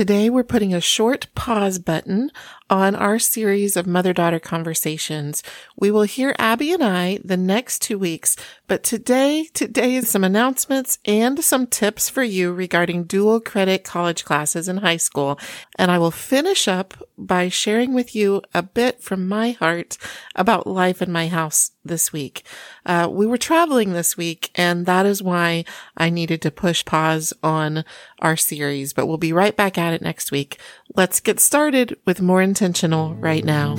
Today 0.00 0.30
we're 0.30 0.44
putting 0.44 0.72
a 0.72 0.80
short 0.80 1.26
pause 1.34 1.78
button 1.78 2.30
on 2.70 2.94
our 2.94 3.18
series 3.18 3.76
of 3.76 3.86
mother 3.86 4.14
daughter 4.14 4.40
conversations. 4.40 5.42
We 5.76 5.90
will 5.90 6.04
hear 6.04 6.34
Abby 6.38 6.72
and 6.72 6.82
I 6.82 7.18
the 7.22 7.36
next 7.36 7.82
two 7.82 7.98
weeks, 7.98 8.34
but 8.66 8.82
today, 8.82 9.50
today 9.52 9.96
is 9.96 10.08
some 10.08 10.24
announcements 10.24 10.98
and 11.04 11.44
some 11.44 11.66
tips 11.66 12.08
for 12.08 12.22
you 12.22 12.50
regarding 12.50 13.04
dual 13.04 13.40
credit 13.40 13.84
college 13.84 14.24
classes 14.24 14.68
in 14.68 14.78
high 14.78 14.96
school. 14.96 15.38
And 15.76 15.90
I 15.90 15.98
will 15.98 16.10
finish 16.10 16.66
up 16.66 16.94
by 17.20 17.48
sharing 17.48 17.94
with 17.94 18.14
you 18.14 18.42
a 18.54 18.62
bit 18.62 19.02
from 19.02 19.28
my 19.28 19.50
heart 19.50 19.98
about 20.34 20.66
life 20.66 21.02
in 21.02 21.12
my 21.12 21.28
house 21.28 21.72
this 21.84 22.12
week. 22.12 22.44
Uh, 22.86 23.08
we 23.10 23.26
were 23.26 23.36
traveling 23.36 23.92
this 23.92 24.16
week 24.16 24.50
and 24.54 24.86
that 24.86 25.06
is 25.06 25.22
why 25.22 25.64
I 25.96 26.10
needed 26.10 26.42
to 26.42 26.50
push 26.50 26.84
pause 26.84 27.32
on 27.42 27.84
our 28.20 28.36
series, 28.36 28.92
but 28.92 29.06
we'll 29.06 29.18
be 29.18 29.32
right 29.32 29.56
back 29.56 29.76
at 29.76 29.92
it 29.92 30.02
next 30.02 30.32
week. 30.32 30.58
Let's 30.96 31.20
get 31.20 31.40
started 31.40 31.96
with 32.06 32.20
more 32.20 32.42
intentional 32.42 33.14
right 33.14 33.44
now. 33.44 33.76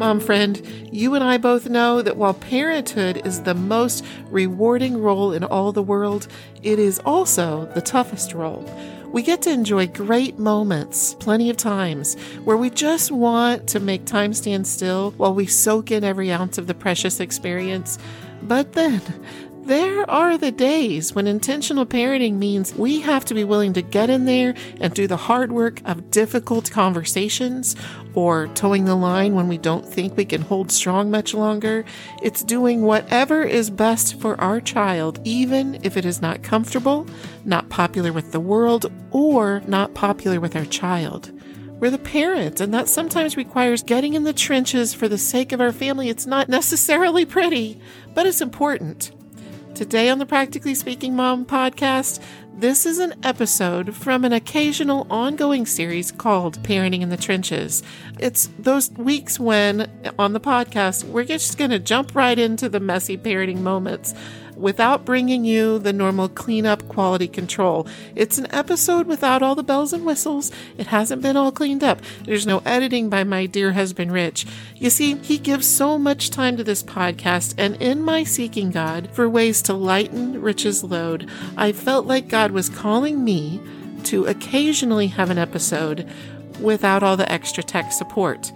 Mom 0.00 0.18
friend, 0.18 0.66
you 0.90 1.14
and 1.14 1.22
I 1.22 1.36
both 1.36 1.68
know 1.68 2.00
that 2.00 2.16
while 2.16 2.32
parenthood 2.32 3.20
is 3.26 3.42
the 3.42 3.54
most 3.54 4.02
rewarding 4.30 4.96
role 4.96 5.30
in 5.30 5.44
all 5.44 5.72
the 5.72 5.82
world, 5.82 6.26
it 6.62 6.78
is 6.78 6.98
also 7.00 7.66
the 7.74 7.82
toughest 7.82 8.32
role. 8.32 8.64
We 9.12 9.22
get 9.22 9.42
to 9.42 9.50
enjoy 9.50 9.88
great 9.88 10.38
moments 10.38 11.14
plenty 11.14 11.50
of 11.50 11.56
times 11.56 12.14
where 12.44 12.56
we 12.56 12.70
just 12.70 13.10
want 13.10 13.66
to 13.70 13.80
make 13.80 14.04
time 14.04 14.32
stand 14.32 14.68
still 14.68 15.10
while 15.16 15.34
we 15.34 15.46
soak 15.46 15.90
in 15.90 16.04
every 16.04 16.30
ounce 16.30 16.58
of 16.58 16.68
the 16.68 16.74
precious 16.74 17.18
experience. 17.18 17.98
But 18.42 18.74
then 18.74 19.02
there 19.70 20.10
are 20.10 20.36
the 20.36 20.50
days 20.50 21.14
when 21.14 21.28
intentional 21.28 21.86
parenting 21.86 22.34
means 22.34 22.74
we 22.74 23.00
have 23.00 23.24
to 23.24 23.34
be 23.34 23.44
willing 23.44 23.72
to 23.72 23.80
get 23.80 24.10
in 24.10 24.24
there 24.24 24.52
and 24.80 24.92
do 24.94 25.06
the 25.06 25.16
hard 25.16 25.52
work 25.52 25.80
of 25.84 26.10
difficult 26.10 26.68
conversations 26.72 27.76
or 28.14 28.48
towing 28.48 28.84
the 28.84 28.96
line 28.96 29.36
when 29.36 29.46
we 29.46 29.56
don't 29.56 29.86
think 29.86 30.16
we 30.16 30.24
can 30.24 30.42
hold 30.42 30.72
strong 30.72 31.08
much 31.08 31.34
longer. 31.34 31.84
It's 32.20 32.42
doing 32.42 32.82
whatever 32.82 33.44
is 33.44 33.70
best 33.70 34.20
for 34.20 34.34
our 34.40 34.60
child, 34.60 35.20
even 35.22 35.78
if 35.84 35.96
it 35.96 36.04
is 36.04 36.20
not 36.20 36.42
comfortable, 36.42 37.06
not 37.44 37.68
popular 37.68 38.12
with 38.12 38.32
the 38.32 38.40
world, 38.40 38.90
or 39.12 39.62
not 39.68 39.94
popular 39.94 40.40
with 40.40 40.56
our 40.56 40.64
child. 40.64 41.30
We're 41.78 41.90
the 41.90 41.98
parent, 41.98 42.60
and 42.60 42.74
that 42.74 42.88
sometimes 42.88 43.36
requires 43.36 43.84
getting 43.84 44.14
in 44.14 44.24
the 44.24 44.32
trenches 44.32 44.92
for 44.92 45.06
the 45.06 45.16
sake 45.16 45.52
of 45.52 45.60
our 45.60 45.70
family. 45.70 46.08
It's 46.08 46.26
not 46.26 46.48
necessarily 46.48 47.24
pretty, 47.24 47.80
but 48.14 48.26
it's 48.26 48.40
important. 48.40 49.12
Today 49.74 50.10
on 50.10 50.18
the 50.18 50.26
Practically 50.26 50.74
Speaking 50.74 51.16
Mom 51.16 51.46
podcast, 51.46 52.20
this 52.54 52.84
is 52.84 52.98
an 52.98 53.14
episode 53.22 53.94
from 53.94 54.24
an 54.24 54.32
occasional 54.32 55.06
ongoing 55.08 55.64
series 55.64 56.12
called 56.12 56.62
Parenting 56.62 57.00
in 57.00 57.08
the 57.08 57.16
Trenches. 57.16 57.82
It's 58.18 58.50
those 58.58 58.90
weeks 58.92 59.40
when 59.40 59.90
on 60.18 60.34
the 60.34 60.40
podcast, 60.40 61.04
we're 61.04 61.24
just 61.24 61.56
going 61.56 61.70
to 61.70 61.78
jump 61.78 62.14
right 62.14 62.38
into 62.38 62.68
the 62.68 62.80
messy 62.80 63.16
parenting 63.16 63.60
moments 63.60 64.12
without 64.60 65.04
bringing 65.04 65.44
you 65.44 65.78
the 65.78 65.92
normal 65.92 66.28
cleanup 66.28 66.86
quality 66.88 67.26
control. 67.26 67.86
It's 68.14 68.38
an 68.38 68.46
episode 68.54 69.06
without 69.06 69.42
all 69.42 69.54
the 69.54 69.62
bells 69.62 69.92
and 69.92 70.04
whistles. 70.04 70.52
It 70.76 70.88
hasn't 70.88 71.22
been 71.22 71.36
all 71.36 71.50
cleaned 71.50 71.82
up. 71.82 72.00
There's 72.24 72.46
no 72.46 72.62
editing 72.64 73.08
by 73.08 73.24
my 73.24 73.46
dear 73.46 73.72
husband, 73.72 74.12
Rich. 74.12 74.46
You 74.76 74.90
see, 74.90 75.14
he 75.16 75.38
gives 75.38 75.66
so 75.66 75.98
much 75.98 76.30
time 76.30 76.56
to 76.56 76.64
this 76.64 76.82
podcast, 76.82 77.54
and 77.58 77.76
in 77.76 78.02
my 78.02 78.24
seeking 78.24 78.70
God 78.70 79.10
for 79.12 79.28
ways 79.28 79.62
to 79.62 79.74
lighten 79.74 80.40
Rich's 80.40 80.84
load, 80.84 81.28
I 81.56 81.72
felt 81.72 82.06
like 82.06 82.28
God 82.28 82.50
was 82.50 82.68
calling 82.68 83.24
me 83.24 83.60
to 84.04 84.26
occasionally 84.26 85.08
have 85.08 85.30
an 85.30 85.38
episode 85.38 86.08
without 86.60 87.02
all 87.02 87.16
the 87.16 87.30
extra 87.30 87.62
tech 87.62 87.92
support. 87.92 88.52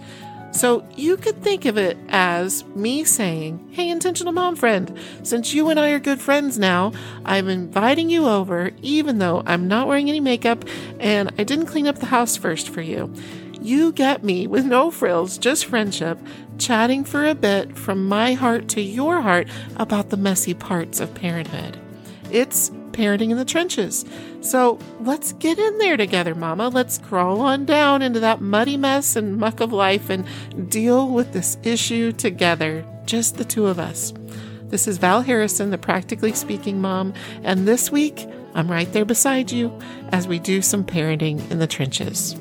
So 0.55 0.87
you 0.95 1.17
could 1.17 1.43
think 1.43 1.65
of 1.65 1.77
it 1.77 1.97
as 2.07 2.63
me 2.67 3.03
saying, 3.03 3.71
Hey, 3.73 3.89
intentional 3.89 4.31
mom 4.31 4.55
friend, 4.55 4.97
since 5.21 5.53
you 5.53 5.69
and 5.69 5.77
I 5.77 5.89
are 5.89 5.99
good 5.99 6.21
friends 6.21 6.57
now, 6.57 6.93
I'm 7.25 7.49
inviting 7.49 8.09
you 8.09 8.25
over, 8.25 8.71
even 8.81 9.17
though 9.17 9.43
I'm 9.45 9.67
not 9.67 9.85
wearing 9.85 10.07
any 10.07 10.21
makeup 10.21 10.63
and 10.97 11.29
I 11.37 11.43
didn't 11.43 11.65
clean 11.65 11.87
up 11.87 11.99
the 11.99 12.05
house 12.05 12.37
first 12.37 12.69
for 12.69 12.81
you. 12.81 13.13
You 13.59 13.91
get 13.91 14.23
me 14.23 14.47
with 14.47 14.65
no 14.65 14.91
frills, 14.91 15.37
just 15.37 15.65
friendship, 15.65 16.17
chatting 16.57 17.03
for 17.03 17.27
a 17.27 17.35
bit 17.35 17.77
from 17.77 18.07
my 18.07 18.31
heart 18.31 18.69
to 18.69 18.81
your 18.81 19.19
heart 19.19 19.49
about 19.75 20.09
the 20.09 20.17
messy 20.17 20.53
parts 20.53 21.01
of 21.01 21.13
parenthood. 21.13 21.77
It's 22.31 22.71
parenting 22.95 23.29
in 23.29 23.37
the 23.37 23.45
trenches. 23.45 24.05
So 24.41 24.79
let's 25.01 25.33
get 25.33 25.59
in 25.59 25.77
there 25.77 25.97
together, 25.97 26.33
Mama. 26.33 26.69
Let's 26.69 26.97
crawl 26.97 27.41
on 27.41 27.65
down 27.65 28.01
into 28.01 28.19
that 28.21 28.41
muddy 28.41 28.77
mess 28.77 29.15
and 29.15 29.37
muck 29.37 29.59
of 29.59 29.73
life 29.73 30.09
and 30.09 30.25
deal 30.69 31.09
with 31.09 31.33
this 31.33 31.57
issue 31.63 32.11
together, 32.11 32.85
just 33.05 33.37
the 33.37 33.45
two 33.45 33.67
of 33.67 33.79
us. 33.79 34.13
This 34.69 34.87
is 34.87 34.97
Val 34.97 35.21
Harrison, 35.21 35.69
the 35.69 35.77
Practically 35.77 36.33
Speaking 36.33 36.81
Mom, 36.81 37.13
and 37.43 37.67
this 37.67 37.91
week 37.91 38.27
I'm 38.55 38.71
right 38.71 38.91
there 38.93 39.05
beside 39.05 39.51
you 39.51 39.77
as 40.09 40.27
we 40.27 40.39
do 40.39 40.61
some 40.61 40.83
parenting 40.83 41.51
in 41.51 41.59
the 41.59 41.67
trenches. 41.67 42.35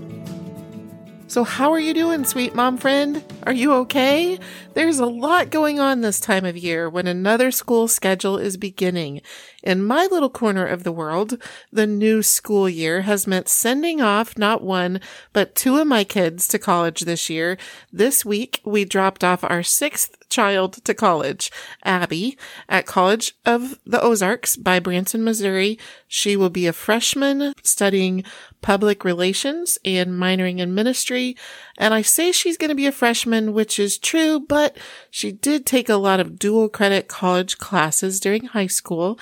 So, 1.35 1.43
how 1.43 1.73
are 1.73 1.81
you 1.81 1.95
doing, 1.95 2.25
sweet 2.25 2.55
mom 2.55 2.77
friend? 2.77 3.21
Are 3.43 3.53
you 3.53 3.73
okay? 3.73 4.39
There's 4.75 5.01
a 5.01 5.07
lot 5.07 5.51
going 5.51 5.81
on 5.81 6.01
this 6.01 6.21
time 6.21 6.45
of 6.45 6.57
year 6.57 6.89
when 6.89 7.09
another 7.09 7.51
school 7.51 7.89
schedule 7.89 8.39
is 8.39 8.57
beginning. 8.57 9.21
In 9.61 9.83
my 9.83 10.07
little 10.13 10.31
corner 10.31 10.65
of 10.65 10.85
the 10.85 10.93
world, 10.93 11.43
the 11.73 11.89
new 11.89 12.23
school 12.23 12.69
year 12.69 13.01
has 13.01 13.27
meant 13.27 13.49
sending 13.49 14.01
off 14.01 14.39
not 14.39 14.63
one, 14.63 15.01
but 15.33 15.57
two 15.57 15.79
of 15.79 15.89
my 15.89 16.05
kids 16.05 16.47
to 16.47 16.59
college 16.61 17.01
this 17.01 17.29
year. 17.29 17.59
This 17.93 18.25
week, 18.25 18.61
we 18.65 18.85
dropped 18.85 19.25
off 19.25 19.43
our 19.43 19.65
sixth 19.65 20.15
child 20.35 20.85
to 20.85 20.95
college, 20.95 21.53
Abby, 21.85 22.37
at 22.69 22.87
College 22.87 23.35
of 23.47 23.79
the 23.87 24.01
Ozarks 24.03 24.57
by 24.57 24.81
Branson, 24.81 25.23
Missouri. 25.23 25.79
She 26.09 26.37
will 26.37 26.51
be 26.51 26.67
a 26.67 26.73
freshman 26.73 27.53
studying 27.63 28.25
public 28.61 29.05
relations 29.05 29.79
and 29.85 30.11
minoring 30.11 30.59
in 30.59 30.75
ministry. 30.75 31.37
And 31.79 31.95
I 31.95 32.03
say 32.03 32.33
she's 32.33 32.57
going 32.57 32.71
to 32.71 32.75
be 32.75 32.87
a 32.87 32.93
freshman, 32.93 33.53
which 33.53 33.79
is 33.79 33.99
true, 33.99 34.41
but 34.41 34.77
she 35.11 35.31
did 35.31 35.67
take 35.67 35.89
a 35.89 35.97
lot 35.97 36.19
of 36.19 36.39
dual 36.39 36.69
credit 36.69 37.07
college 37.07 37.59
classes 37.59 38.19
during 38.19 38.47
high 38.47 38.67
school 38.67 39.19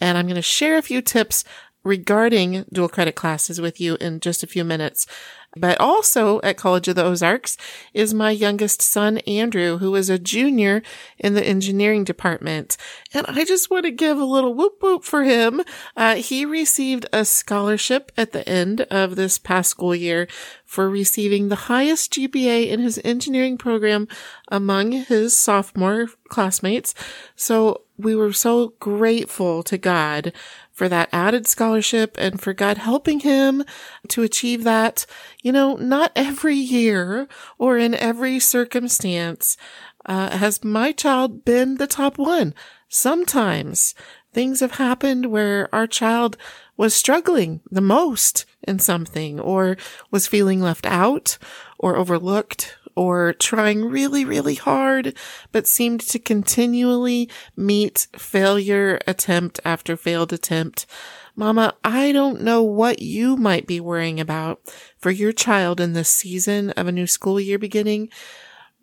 and 0.00 0.18
I'm 0.18 0.26
going 0.26 0.36
to 0.36 0.42
share 0.42 0.76
a 0.76 0.82
few 0.82 1.00
tips 1.00 1.44
regarding 1.84 2.64
dual 2.72 2.88
credit 2.88 3.14
classes 3.14 3.60
with 3.60 3.80
you 3.80 3.96
in 4.00 4.20
just 4.20 4.42
a 4.42 4.46
few 4.46 4.64
minutes. 4.64 5.06
But 5.56 5.80
also 5.80 6.40
at 6.42 6.58
College 6.58 6.88
of 6.88 6.96
the 6.96 7.04
Ozarks 7.04 7.56
is 7.94 8.12
my 8.12 8.30
youngest 8.30 8.82
son, 8.82 9.18
Andrew, 9.18 9.78
who 9.78 9.94
is 9.94 10.10
a 10.10 10.18
junior 10.18 10.82
in 11.18 11.34
the 11.34 11.44
engineering 11.44 12.04
department. 12.04 12.76
And 13.14 13.24
I 13.26 13.44
just 13.44 13.70
want 13.70 13.84
to 13.84 13.90
give 13.90 14.18
a 14.18 14.24
little 14.24 14.52
whoop 14.52 14.82
whoop 14.82 15.02
for 15.02 15.24
him. 15.24 15.62
Uh, 15.96 16.16
he 16.16 16.44
received 16.44 17.06
a 17.12 17.24
scholarship 17.24 18.12
at 18.16 18.32
the 18.32 18.46
end 18.48 18.82
of 18.82 19.16
this 19.16 19.38
past 19.38 19.70
school 19.70 19.94
year 19.94 20.28
for 20.64 20.90
receiving 20.90 21.48
the 21.48 21.56
highest 21.56 22.12
GPA 22.12 22.68
in 22.68 22.80
his 22.80 23.00
engineering 23.04 23.56
program 23.56 24.08
among 24.48 24.92
his 24.92 25.36
sophomore 25.36 26.08
classmates. 26.28 26.94
So 27.34 27.82
we 27.96 28.14
were 28.14 28.32
so 28.32 28.74
grateful 28.78 29.62
to 29.62 29.78
God 29.78 30.32
for 30.76 30.90
that 30.90 31.08
added 31.10 31.46
scholarship 31.46 32.16
and 32.18 32.38
for 32.38 32.52
God 32.52 32.76
helping 32.76 33.20
him 33.20 33.64
to 34.08 34.22
achieve 34.22 34.62
that. 34.64 35.06
You 35.42 35.50
know, 35.50 35.76
not 35.76 36.12
every 36.14 36.54
year 36.54 37.28
or 37.56 37.78
in 37.78 37.94
every 37.94 38.38
circumstance 38.38 39.56
uh, 40.04 40.36
has 40.36 40.62
my 40.62 40.92
child 40.92 41.46
been 41.46 41.78
the 41.78 41.86
top 41.86 42.18
one. 42.18 42.54
Sometimes 42.90 43.94
things 44.34 44.60
have 44.60 44.72
happened 44.72 45.26
where 45.32 45.74
our 45.74 45.86
child 45.86 46.36
was 46.76 46.94
struggling 46.94 47.62
the 47.70 47.80
most 47.80 48.44
in 48.68 48.78
something 48.78 49.40
or 49.40 49.78
was 50.10 50.26
feeling 50.26 50.60
left 50.60 50.84
out 50.84 51.38
or 51.78 51.96
overlooked 51.96 52.76
or 52.96 53.34
trying 53.34 53.84
really, 53.84 54.24
really 54.24 54.54
hard, 54.54 55.14
but 55.52 55.68
seemed 55.68 56.00
to 56.00 56.18
continually 56.18 57.28
meet 57.56 58.08
failure 58.16 58.98
attempt 59.06 59.60
after 59.64 59.96
failed 59.96 60.32
attempt. 60.32 60.86
Mama, 61.36 61.74
I 61.84 62.12
don't 62.12 62.40
know 62.40 62.62
what 62.62 63.00
you 63.00 63.36
might 63.36 63.66
be 63.66 63.78
worrying 63.78 64.18
about 64.18 64.60
for 64.96 65.10
your 65.10 65.32
child 65.32 65.80
in 65.80 65.92
this 65.92 66.08
season 66.08 66.70
of 66.70 66.86
a 66.86 66.92
new 66.92 67.06
school 67.06 67.38
year 67.38 67.58
beginning, 67.58 68.08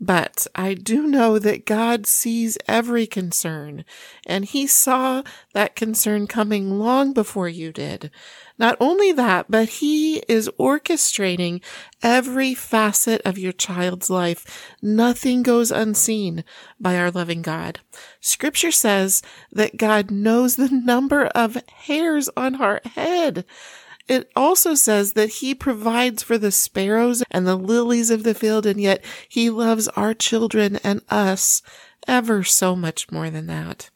But 0.05 0.47
I 0.53 0.73
do 0.73 1.07
know 1.07 1.39
that 1.39 1.65
God 1.65 2.05
sees 2.05 2.57
every 2.67 3.07
concern, 3.07 3.85
and 4.25 4.43
He 4.43 4.67
saw 4.67 5.23
that 5.53 5.77
concern 5.77 6.27
coming 6.27 6.77
long 6.77 7.13
before 7.13 7.47
you 7.47 7.71
did. 7.71 8.11
Not 8.59 8.75
only 8.81 9.13
that, 9.13 9.45
but 9.49 9.69
He 9.69 10.17
is 10.27 10.49
orchestrating 10.59 11.61
every 12.01 12.53
facet 12.53 13.21
of 13.23 13.37
your 13.37 13.53
child's 13.53 14.09
life. 14.09 14.75
Nothing 14.81 15.41
goes 15.41 15.71
unseen 15.71 16.43
by 16.81 16.97
our 16.97 17.09
loving 17.09 17.41
God. 17.41 17.79
Scripture 18.19 18.71
says 18.71 19.21
that 19.53 19.77
God 19.77 20.11
knows 20.11 20.57
the 20.57 20.69
number 20.85 21.27
of 21.27 21.63
hairs 21.67 22.29
on 22.35 22.55
our 22.61 22.81
head. 22.93 23.45
It 24.07 24.29
also 24.35 24.75
says 24.75 25.13
that 25.13 25.29
he 25.29 25.55
provides 25.55 26.23
for 26.23 26.37
the 26.37 26.51
sparrows 26.51 27.23
and 27.31 27.47
the 27.47 27.55
lilies 27.55 28.09
of 28.09 28.23
the 28.23 28.33
field, 28.33 28.65
and 28.65 28.79
yet 28.79 29.03
he 29.29 29.49
loves 29.49 29.87
our 29.89 30.13
children 30.13 30.77
and 30.83 31.01
us 31.09 31.61
ever 32.07 32.43
so 32.43 32.75
much 32.75 33.11
more 33.11 33.29
than 33.29 33.47
that. 33.47 33.89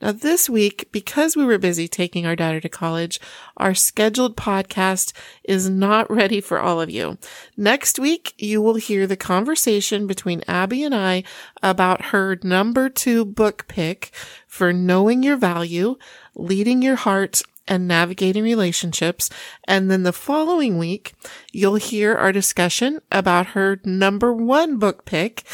Now, 0.00 0.12
this 0.12 0.48
week, 0.48 0.88
because 0.92 1.36
we 1.36 1.44
were 1.44 1.58
busy 1.58 1.86
taking 1.86 2.24
our 2.24 2.34
daughter 2.34 2.58
to 2.60 2.70
college, 2.70 3.20
our 3.58 3.74
scheduled 3.74 4.34
podcast 4.34 5.12
is 5.44 5.68
not 5.68 6.10
ready 6.10 6.40
for 6.40 6.58
all 6.58 6.80
of 6.80 6.88
you. 6.88 7.18
Next 7.54 7.98
week, 7.98 8.32
you 8.38 8.62
will 8.62 8.76
hear 8.76 9.06
the 9.06 9.16
conversation 9.16 10.06
between 10.06 10.42
Abby 10.48 10.84
and 10.84 10.94
I 10.94 11.24
about 11.62 12.06
her 12.06 12.38
number 12.42 12.88
two 12.88 13.26
book 13.26 13.66
pick 13.68 14.10
for 14.46 14.72
knowing 14.72 15.22
your 15.22 15.36
value, 15.36 15.96
leading 16.34 16.80
your 16.80 16.96
heart, 16.96 17.42
and 17.68 17.86
navigating 17.86 18.42
relationships. 18.42 19.30
And 19.64 19.90
then 19.90 20.02
the 20.02 20.12
following 20.12 20.78
week, 20.78 21.14
you'll 21.52 21.76
hear 21.76 22.14
our 22.14 22.32
discussion 22.32 23.00
about 23.10 23.48
her 23.48 23.80
number 23.84 24.32
one 24.32 24.78
book 24.78 25.04
pick. 25.04 25.44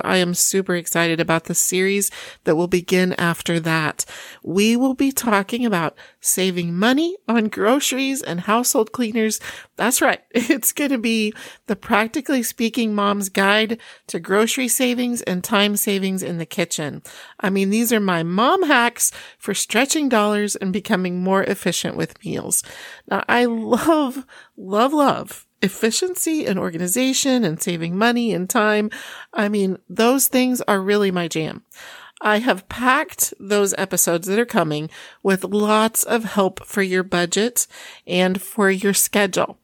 I 0.00 0.18
am 0.18 0.34
super 0.34 0.76
excited 0.76 1.18
about 1.18 1.44
the 1.44 1.54
series 1.54 2.10
that 2.44 2.56
will 2.56 2.68
begin 2.68 3.14
after 3.14 3.58
that. 3.60 4.04
We 4.42 4.76
will 4.76 4.94
be 4.94 5.10
talking 5.10 5.66
about 5.66 5.96
saving 6.20 6.76
money 6.76 7.16
on 7.26 7.48
groceries 7.48 8.22
and 8.22 8.40
household 8.40 8.92
cleaners. 8.92 9.40
That's 9.76 10.00
right. 10.00 10.20
It's 10.58 10.72
going 10.72 10.90
to 10.90 10.98
be 10.98 11.34
the 11.66 11.76
practically 11.76 12.42
speaking 12.42 12.94
mom's 12.94 13.28
guide 13.28 13.78
to 14.06 14.18
grocery 14.18 14.66
savings 14.66 15.20
and 15.22 15.44
time 15.44 15.76
savings 15.76 16.22
in 16.22 16.38
the 16.38 16.46
kitchen. 16.46 17.02
I 17.38 17.50
mean, 17.50 17.70
these 17.70 17.92
are 17.92 18.00
my 18.00 18.22
mom 18.22 18.62
hacks 18.64 19.12
for 19.38 19.52
stretching 19.54 20.08
dollars 20.08 20.56
and 20.56 20.72
becoming 20.72 21.22
more 21.22 21.42
efficient 21.44 21.96
with 21.96 22.24
meals. 22.24 22.62
Now, 23.08 23.24
I 23.28 23.44
love, 23.46 24.24
love, 24.56 24.92
love 24.92 25.37
efficiency 25.62 26.46
and 26.46 26.58
organization 26.58 27.44
and 27.44 27.60
saving 27.60 27.96
money 27.96 28.32
and 28.32 28.48
time. 28.48 28.90
I 29.32 29.48
mean, 29.48 29.78
those 29.88 30.28
things 30.28 30.60
are 30.62 30.80
really 30.80 31.10
my 31.10 31.28
jam. 31.28 31.64
I 32.20 32.38
have 32.40 32.68
packed 32.68 33.32
those 33.38 33.74
episodes 33.78 34.26
that 34.26 34.38
are 34.38 34.46
coming 34.46 34.90
with 35.22 35.44
lots 35.44 36.02
of 36.02 36.24
help 36.24 36.64
for 36.64 36.82
your 36.82 37.04
budget 37.04 37.66
and 38.06 38.42
for 38.42 38.70
your 38.70 38.94
schedule. 38.94 39.58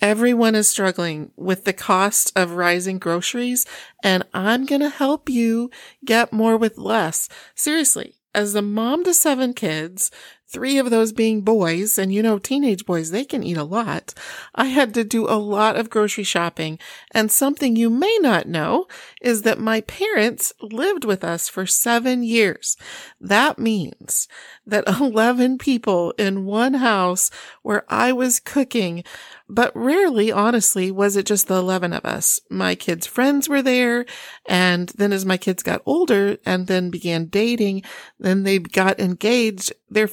Everyone 0.00 0.54
is 0.54 0.68
struggling 0.68 1.32
with 1.36 1.64
the 1.64 1.72
cost 1.72 2.32
of 2.36 2.52
rising 2.52 2.98
groceries 2.98 3.66
and 4.02 4.22
I'm 4.32 4.64
going 4.64 4.80
to 4.80 4.88
help 4.88 5.28
you 5.28 5.70
get 6.04 6.32
more 6.32 6.56
with 6.56 6.78
less. 6.78 7.28
Seriously, 7.54 8.14
as 8.34 8.54
a 8.54 8.62
mom 8.62 9.04
to 9.04 9.12
seven 9.12 9.52
kids 9.52 10.10
three 10.48 10.78
of 10.78 10.90
those 10.90 11.12
being 11.12 11.42
boys, 11.42 11.98
and 11.98 12.12
you 12.12 12.22
know, 12.22 12.38
teenage 12.38 12.86
boys, 12.86 13.10
they 13.10 13.24
can 13.24 13.42
eat 13.42 13.56
a 13.56 13.64
lot. 13.64 14.14
I 14.54 14.66
had 14.66 14.94
to 14.94 15.04
do 15.04 15.28
a 15.28 15.38
lot 15.38 15.76
of 15.76 15.90
grocery 15.90 16.24
shopping. 16.24 16.78
And 17.12 17.30
something 17.30 17.76
you 17.76 17.90
may 17.90 18.18
not 18.20 18.48
know 18.48 18.86
is 19.20 19.42
that 19.42 19.58
my 19.58 19.82
parents 19.82 20.52
lived 20.60 21.04
with 21.04 21.22
us 21.22 21.48
for 21.48 21.66
seven 21.66 22.22
years. 22.22 22.76
That 23.20 23.58
means 23.58 24.28
that 24.66 24.88
11 25.00 25.58
people 25.58 26.12
in 26.12 26.44
one 26.44 26.74
house 26.74 27.30
where 27.62 27.84
I 27.88 28.12
was 28.12 28.40
cooking 28.40 29.04
but 29.50 29.74
rarely, 29.74 30.30
honestly, 30.30 30.90
was 30.90 31.16
it 31.16 31.24
just 31.24 31.48
the 31.48 31.54
11 31.54 31.94
of 31.94 32.04
us. 32.04 32.38
My 32.50 32.74
kids' 32.74 33.06
friends 33.06 33.48
were 33.48 33.62
there. 33.62 34.04
And 34.46 34.90
then 34.90 35.10
as 35.10 35.24
my 35.24 35.38
kids 35.38 35.62
got 35.62 35.80
older 35.86 36.36
and 36.44 36.66
then 36.66 36.90
began 36.90 37.26
dating, 37.26 37.82
then 38.18 38.42
they 38.42 38.58
got 38.58 39.00
engaged. 39.00 39.72
Their 39.88 40.06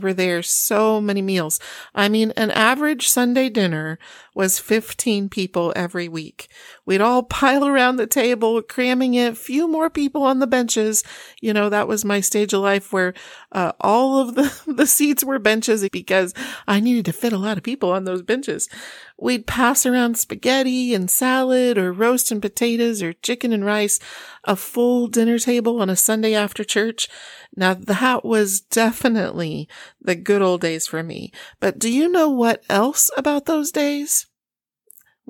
were 0.00 0.12
there. 0.14 0.42
So 0.42 1.00
many 1.00 1.22
meals. 1.22 1.60
I 1.94 2.08
mean, 2.08 2.32
an 2.36 2.50
average 2.50 3.08
Sunday 3.08 3.48
dinner 3.48 3.98
was 4.40 4.58
15 4.58 5.28
people 5.28 5.70
every 5.76 6.08
week. 6.08 6.48
We'd 6.86 7.02
all 7.02 7.22
pile 7.40 7.66
around 7.66 7.96
the 7.96 8.06
table, 8.06 8.62
cramming 8.62 9.12
in 9.12 9.32
a 9.32 9.34
few 9.34 9.68
more 9.68 9.90
people 9.90 10.22
on 10.22 10.38
the 10.38 10.46
benches. 10.46 11.04
You 11.42 11.52
know, 11.52 11.68
that 11.68 11.86
was 11.86 12.06
my 12.06 12.20
stage 12.20 12.54
of 12.54 12.62
life 12.62 12.90
where 12.90 13.12
uh, 13.52 13.72
all 13.82 14.18
of 14.18 14.36
the, 14.36 14.62
the 14.66 14.86
seats 14.86 15.22
were 15.22 15.38
benches 15.38 15.86
because 15.90 16.32
I 16.66 16.80
needed 16.80 17.04
to 17.04 17.12
fit 17.12 17.34
a 17.34 17.38
lot 17.38 17.58
of 17.58 17.62
people 17.62 17.92
on 17.92 18.04
those 18.04 18.22
benches. 18.22 18.66
We'd 19.18 19.46
pass 19.46 19.84
around 19.84 20.16
spaghetti 20.16 20.94
and 20.94 21.10
salad 21.10 21.76
or 21.76 21.92
roast 21.92 22.32
and 22.32 22.40
potatoes 22.40 23.02
or 23.02 23.12
chicken 23.12 23.52
and 23.52 23.66
rice, 23.66 24.00
a 24.44 24.56
full 24.56 25.06
dinner 25.06 25.38
table 25.38 25.82
on 25.82 25.90
a 25.90 25.96
Sunday 25.96 26.34
after 26.34 26.64
church. 26.64 27.10
Now 27.54 27.74
that 27.74 28.24
was 28.24 28.62
definitely 28.62 29.68
the 30.00 30.14
good 30.14 30.40
old 30.40 30.62
days 30.62 30.86
for 30.86 31.02
me. 31.02 31.30
But 31.60 31.78
do 31.78 31.92
you 31.92 32.08
know 32.08 32.30
what 32.30 32.64
else 32.70 33.10
about 33.18 33.44
those 33.44 33.70
days? 33.70 34.29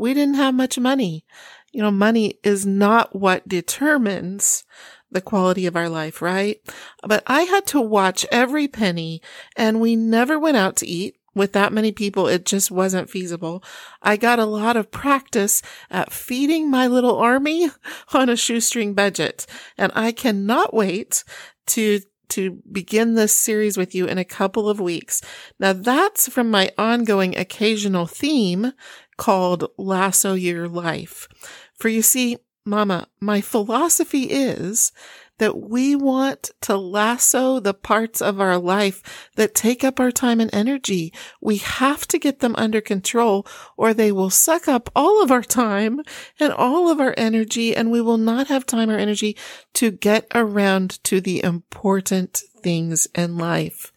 We 0.00 0.14
didn't 0.14 0.34
have 0.34 0.54
much 0.54 0.78
money. 0.78 1.26
You 1.72 1.82
know, 1.82 1.90
money 1.90 2.38
is 2.42 2.64
not 2.64 3.14
what 3.14 3.46
determines 3.46 4.64
the 5.10 5.20
quality 5.20 5.66
of 5.66 5.76
our 5.76 5.88
life, 5.88 6.22
right? 6.22 6.58
But 7.06 7.22
I 7.26 7.42
had 7.42 7.66
to 7.68 7.80
watch 7.80 8.24
every 8.32 8.66
penny 8.66 9.20
and 9.56 9.80
we 9.80 9.96
never 9.96 10.38
went 10.38 10.56
out 10.56 10.76
to 10.76 10.86
eat. 10.86 11.16
With 11.32 11.52
that 11.52 11.72
many 11.72 11.92
people, 11.92 12.26
it 12.26 12.44
just 12.44 12.72
wasn't 12.72 13.08
feasible. 13.08 13.62
I 14.02 14.16
got 14.16 14.40
a 14.40 14.44
lot 14.44 14.76
of 14.76 14.90
practice 14.90 15.62
at 15.88 16.12
feeding 16.12 16.68
my 16.68 16.88
little 16.88 17.16
army 17.18 17.70
on 18.12 18.28
a 18.28 18.36
shoestring 18.36 18.94
budget. 18.94 19.46
And 19.78 19.92
I 19.94 20.10
cannot 20.10 20.74
wait 20.74 21.22
to 21.68 22.00
to 22.30 22.62
begin 22.70 23.14
this 23.14 23.34
series 23.34 23.76
with 23.76 23.94
you 23.94 24.06
in 24.06 24.16
a 24.16 24.24
couple 24.24 24.68
of 24.68 24.80
weeks. 24.80 25.20
Now 25.58 25.72
that's 25.72 26.28
from 26.28 26.50
my 26.50 26.70
ongoing 26.78 27.36
occasional 27.36 28.06
theme 28.06 28.72
called 29.20 29.70
Lasso 29.76 30.32
Your 30.32 30.66
Life. 30.66 31.28
For 31.74 31.90
you 31.90 32.00
see, 32.00 32.38
Mama, 32.64 33.06
my 33.20 33.42
philosophy 33.42 34.22
is 34.22 34.92
that 35.36 35.60
we 35.60 35.94
want 35.94 36.50
to 36.62 36.76
lasso 36.76 37.60
the 37.60 37.74
parts 37.74 38.22
of 38.22 38.40
our 38.40 38.56
life 38.56 39.28
that 39.36 39.54
take 39.54 39.84
up 39.84 40.00
our 40.00 40.10
time 40.10 40.40
and 40.40 40.48
energy. 40.54 41.12
We 41.42 41.58
have 41.58 42.08
to 42.08 42.18
get 42.18 42.40
them 42.40 42.54
under 42.56 42.80
control 42.80 43.46
or 43.76 43.92
they 43.92 44.10
will 44.10 44.30
suck 44.30 44.68
up 44.68 44.88
all 44.96 45.22
of 45.22 45.30
our 45.30 45.42
time 45.42 46.00
and 46.38 46.52
all 46.52 46.90
of 46.90 46.98
our 46.98 47.14
energy 47.18 47.76
and 47.76 47.90
we 47.90 48.00
will 48.00 48.18
not 48.18 48.48
have 48.48 48.64
time 48.64 48.88
or 48.88 48.96
energy 48.96 49.36
to 49.74 49.90
get 49.90 50.26
around 50.34 51.02
to 51.04 51.20
the 51.20 51.42
important 51.42 52.42
things 52.62 53.06
in 53.14 53.36
life 53.36 53.92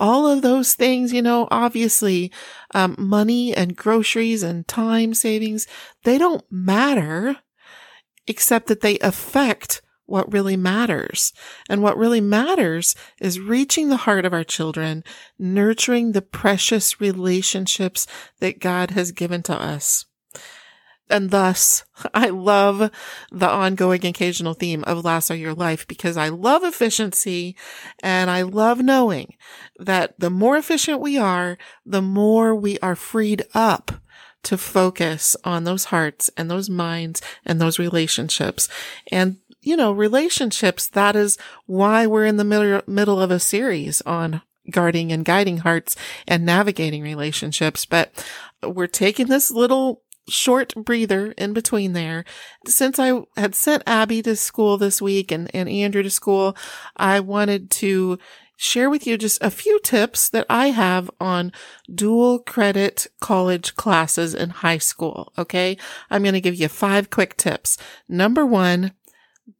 all 0.00 0.26
of 0.26 0.42
those 0.42 0.74
things, 0.74 1.12
you 1.12 1.22
know, 1.22 1.46
obviously, 1.50 2.32
um, 2.74 2.96
money 2.98 3.54
and 3.54 3.76
groceries 3.76 4.42
and 4.42 4.66
time 4.66 5.14
savings, 5.14 5.66
they 6.04 6.18
don't 6.18 6.44
matter 6.50 7.36
except 8.26 8.66
that 8.68 8.80
they 8.80 8.98
affect 8.98 9.82
what 10.06 10.32
really 10.32 10.56
matters. 10.56 11.32
And 11.68 11.82
what 11.82 11.96
really 11.96 12.20
matters 12.20 12.96
is 13.20 13.38
reaching 13.38 13.88
the 13.88 13.98
heart 13.98 14.24
of 14.24 14.32
our 14.32 14.42
children, 14.42 15.04
nurturing 15.38 16.12
the 16.12 16.22
precious 16.22 17.00
relationships 17.00 18.08
that 18.40 18.58
God 18.58 18.90
has 18.90 19.12
given 19.12 19.42
to 19.44 19.54
us. 19.54 20.06
And 21.10 21.30
thus, 21.30 21.84
I 22.14 22.28
love 22.28 22.90
the 23.30 23.48
ongoing 23.48 24.06
occasional 24.06 24.54
theme 24.54 24.84
of 24.84 25.04
Lasso 25.04 25.34
Your 25.34 25.54
Life 25.54 25.86
because 25.86 26.16
I 26.16 26.28
love 26.28 26.62
efficiency 26.64 27.56
and 28.02 28.30
I 28.30 28.42
love 28.42 28.80
knowing 28.80 29.34
that 29.78 30.18
the 30.18 30.30
more 30.30 30.56
efficient 30.56 31.00
we 31.00 31.18
are, 31.18 31.58
the 31.84 32.02
more 32.02 32.54
we 32.54 32.78
are 32.78 32.96
freed 32.96 33.44
up 33.54 33.92
to 34.42 34.56
focus 34.56 35.36
on 35.44 35.64
those 35.64 35.86
hearts 35.86 36.30
and 36.36 36.50
those 36.50 36.70
minds 36.70 37.20
and 37.44 37.60
those 37.60 37.78
relationships. 37.78 38.68
And, 39.10 39.38
you 39.60 39.76
know, 39.76 39.92
relationships, 39.92 40.86
that 40.88 41.14
is 41.14 41.36
why 41.66 42.06
we're 42.06 42.24
in 42.24 42.38
the 42.38 42.44
middle, 42.44 42.80
middle 42.86 43.20
of 43.20 43.30
a 43.30 43.38
series 43.38 44.00
on 44.02 44.40
guarding 44.70 45.12
and 45.12 45.24
guiding 45.24 45.58
hearts 45.58 45.96
and 46.26 46.46
navigating 46.46 47.02
relationships. 47.02 47.84
But 47.84 48.12
we're 48.62 48.86
taking 48.86 49.26
this 49.26 49.50
little 49.50 50.02
short 50.30 50.74
breather 50.74 51.32
in 51.32 51.52
between 51.52 51.92
there. 51.92 52.24
Since 52.66 52.98
I 52.98 53.22
had 53.36 53.54
sent 53.54 53.82
Abby 53.86 54.22
to 54.22 54.36
school 54.36 54.78
this 54.78 55.02
week 55.02 55.30
and, 55.32 55.50
and 55.54 55.68
Andrew 55.68 56.02
to 56.02 56.10
school, 56.10 56.56
I 56.96 57.20
wanted 57.20 57.70
to 57.72 58.18
share 58.56 58.90
with 58.90 59.06
you 59.06 59.16
just 59.16 59.42
a 59.42 59.50
few 59.50 59.80
tips 59.80 60.28
that 60.28 60.44
I 60.50 60.68
have 60.68 61.10
on 61.18 61.50
dual 61.92 62.40
credit 62.40 63.06
college 63.18 63.74
classes 63.74 64.34
in 64.34 64.50
high 64.50 64.76
school. 64.76 65.32
Okay. 65.38 65.78
I'm 66.10 66.22
going 66.22 66.34
to 66.34 66.42
give 66.42 66.56
you 66.56 66.68
five 66.68 67.08
quick 67.08 67.38
tips. 67.38 67.78
Number 68.06 68.44
one, 68.44 68.92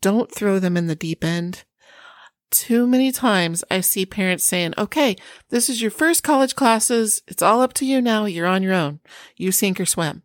don't 0.02 0.30
throw 0.30 0.58
them 0.58 0.76
in 0.76 0.86
the 0.86 0.94
deep 0.94 1.24
end. 1.24 1.64
Too 2.50 2.86
many 2.86 3.10
times 3.10 3.64
I 3.70 3.80
see 3.80 4.04
parents 4.04 4.44
saying, 4.44 4.74
okay, 4.76 5.16
this 5.50 5.70
is 5.70 5.80
your 5.80 5.90
first 5.90 6.22
college 6.22 6.54
classes. 6.54 7.22
It's 7.26 7.42
all 7.42 7.62
up 7.62 7.72
to 7.74 7.86
you 7.86 8.02
now. 8.02 8.26
You're 8.26 8.46
on 8.46 8.62
your 8.62 8.74
own. 8.74 9.00
You 9.36 9.50
sink 9.50 9.80
or 9.80 9.86
swim. 9.86 10.24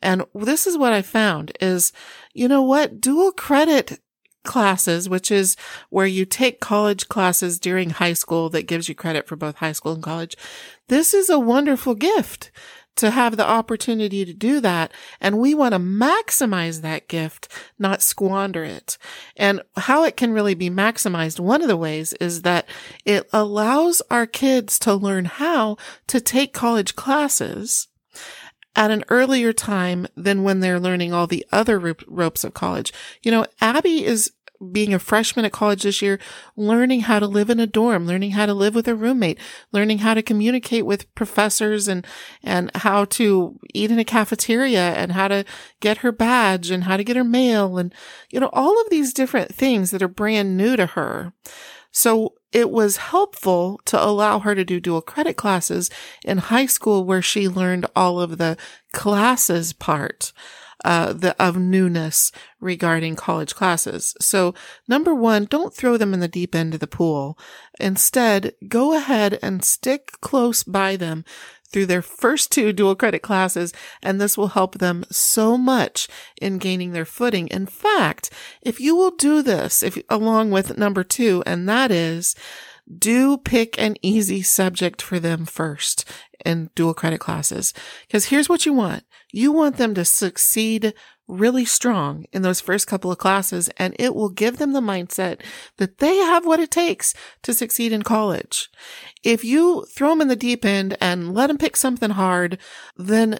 And 0.00 0.24
this 0.34 0.66
is 0.66 0.78
what 0.78 0.92
I 0.92 1.02
found 1.02 1.52
is, 1.60 1.92
you 2.34 2.48
know 2.48 2.62
what? 2.62 3.00
Dual 3.00 3.32
credit 3.32 4.00
classes, 4.44 5.08
which 5.08 5.30
is 5.30 5.56
where 5.90 6.06
you 6.06 6.24
take 6.24 6.60
college 6.60 7.08
classes 7.08 7.58
during 7.58 7.90
high 7.90 8.12
school 8.12 8.48
that 8.50 8.66
gives 8.66 8.88
you 8.88 8.94
credit 8.94 9.26
for 9.26 9.36
both 9.36 9.56
high 9.56 9.72
school 9.72 9.92
and 9.92 10.02
college. 10.02 10.36
This 10.88 11.12
is 11.12 11.28
a 11.28 11.38
wonderful 11.38 11.94
gift 11.94 12.50
to 12.96 13.10
have 13.10 13.36
the 13.36 13.46
opportunity 13.46 14.24
to 14.24 14.34
do 14.34 14.60
that. 14.60 14.92
And 15.20 15.38
we 15.38 15.54
want 15.54 15.72
to 15.72 15.78
maximize 15.78 16.80
that 16.80 17.08
gift, 17.08 17.48
not 17.78 18.02
squander 18.02 18.64
it. 18.64 18.98
And 19.36 19.62
how 19.76 20.02
it 20.04 20.16
can 20.16 20.32
really 20.32 20.54
be 20.54 20.68
maximized, 20.68 21.38
one 21.38 21.62
of 21.62 21.68
the 21.68 21.76
ways 21.76 22.12
is 22.14 22.42
that 22.42 22.68
it 23.04 23.28
allows 23.32 24.02
our 24.10 24.26
kids 24.26 24.78
to 24.80 24.94
learn 24.94 25.26
how 25.26 25.76
to 26.08 26.20
take 26.20 26.52
college 26.52 26.96
classes 26.96 27.86
at 28.78 28.92
an 28.92 29.02
earlier 29.08 29.52
time 29.52 30.06
than 30.16 30.44
when 30.44 30.60
they're 30.60 30.78
learning 30.78 31.12
all 31.12 31.26
the 31.26 31.44
other 31.50 31.96
ropes 32.06 32.44
of 32.44 32.54
college. 32.54 32.92
You 33.24 33.32
know, 33.32 33.44
Abby 33.60 34.04
is 34.04 34.30
being 34.70 34.94
a 34.94 35.00
freshman 35.00 35.44
at 35.44 35.50
college 35.50 35.82
this 35.82 36.00
year, 36.00 36.20
learning 36.54 37.00
how 37.00 37.18
to 37.18 37.26
live 37.26 37.50
in 37.50 37.58
a 37.58 37.66
dorm, 37.66 38.06
learning 38.06 38.32
how 38.32 38.46
to 38.46 38.54
live 38.54 38.76
with 38.76 38.86
a 38.86 38.94
roommate, 38.94 39.38
learning 39.72 39.98
how 39.98 40.14
to 40.14 40.22
communicate 40.22 40.86
with 40.86 41.12
professors 41.16 41.88
and, 41.88 42.06
and 42.44 42.70
how 42.76 43.04
to 43.04 43.58
eat 43.74 43.90
in 43.90 43.98
a 43.98 44.04
cafeteria 44.04 44.92
and 44.92 45.10
how 45.10 45.26
to 45.26 45.44
get 45.80 45.98
her 45.98 46.12
badge 46.12 46.70
and 46.70 46.84
how 46.84 46.96
to 46.96 47.04
get 47.04 47.16
her 47.16 47.24
mail 47.24 47.78
and, 47.78 47.92
you 48.30 48.38
know, 48.38 48.50
all 48.52 48.80
of 48.80 48.90
these 48.90 49.12
different 49.12 49.52
things 49.52 49.90
that 49.90 50.02
are 50.02 50.08
brand 50.08 50.56
new 50.56 50.76
to 50.76 50.86
her. 50.86 51.32
So 51.90 52.34
it 52.52 52.70
was 52.70 52.96
helpful 52.96 53.80
to 53.86 54.02
allow 54.02 54.38
her 54.40 54.54
to 54.54 54.64
do 54.64 54.80
dual 54.80 55.02
credit 55.02 55.36
classes 55.36 55.90
in 56.24 56.38
high 56.38 56.66
school 56.66 57.04
where 57.04 57.22
she 57.22 57.48
learned 57.48 57.86
all 57.94 58.20
of 58.20 58.38
the 58.38 58.56
classes 58.92 59.72
part 59.72 60.32
uh, 60.84 61.12
the, 61.12 61.34
of 61.42 61.56
newness 61.56 62.30
regarding 62.60 63.16
college 63.16 63.54
classes. 63.54 64.14
So 64.20 64.54
number 64.86 65.14
one, 65.14 65.44
don't 65.44 65.74
throw 65.74 65.96
them 65.96 66.14
in 66.14 66.20
the 66.20 66.28
deep 66.28 66.54
end 66.54 66.74
of 66.74 66.80
the 66.80 66.86
pool. 66.86 67.38
Instead, 67.80 68.54
go 68.68 68.96
ahead 68.96 69.38
and 69.42 69.64
stick 69.64 70.12
close 70.20 70.62
by 70.62 70.96
them 70.96 71.24
through 71.70 71.86
their 71.86 72.02
first 72.02 72.50
two 72.50 72.72
dual 72.72 72.94
credit 72.94 73.20
classes, 73.20 73.72
and 74.02 74.20
this 74.20 74.38
will 74.38 74.48
help 74.48 74.78
them 74.78 75.04
so 75.10 75.58
much 75.58 76.08
in 76.40 76.58
gaining 76.58 76.92
their 76.92 77.04
footing. 77.04 77.48
In 77.48 77.66
fact, 77.66 78.30
if 78.62 78.80
you 78.80 78.96
will 78.96 79.12
do 79.12 79.42
this, 79.42 79.82
if 79.82 79.98
along 80.08 80.50
with 80.50 80.78
number 80.78 81.04
two, 81.04 81.42
and 81.46 81.68
that 81.68 81.90
is 81.90 82.34
do 82.96 83.36
pick 83.36 83.78
an 83.78 83.96
easy 84.00 84.42
subject 84.42 85.02
for 85.02 85.20
them 85.20 85.44
first 85.44 86.04
in 86.44 86.70
dual 86.74 86.94
credit 86.94 87.20
classes. 87.20 87.74
Because 88.06 88.26
here's 88.26 88.48
what 88.48 88.64
you 88.64 88.72
want. 88.72 89.04
You 89.30 89.52
want 89.52 89.76
them 89.76 89.94
to 89.94 90.04
succeed 90.04 90.94
really 91.28 91.64
strong 91.64 92.24
in 92.32 92.42
those 92.42 92.60
first 92.60 92.86
couple 92.86 93.12
of 93.12 93.18
classes 93.18 93.68
and 93.76 93.94
it 93.98 94.14
will 94.14 94.30
give 94.30 94.56
them 94.56 94.72
the 94.72 94.80
mindset 94.80 95.42
that 95.76 95.98
they 95.98 96.16
have 96.16 96.46
what 96.46 96.60
it 96.60 96.70
takes 96.70 97.14
to 97.42 97.52
succeed 97.52 97.92
in 97.92 98.02
college. 98.02 98.70
If 99.22 99.44
you 99.44 99.84
throw 99.94 100.10
them 100.10 100.22
in 100.22 100.28
the 100.28 100.36
deep 100.36 100.64
end 100.64 100.96
and 101.00 101.34
let 101.34 101.48
them 101.48 101.58
pick 101.58 101.76
something 101.76 102.10
hard, 102.10 102.58
then 102.96 103.38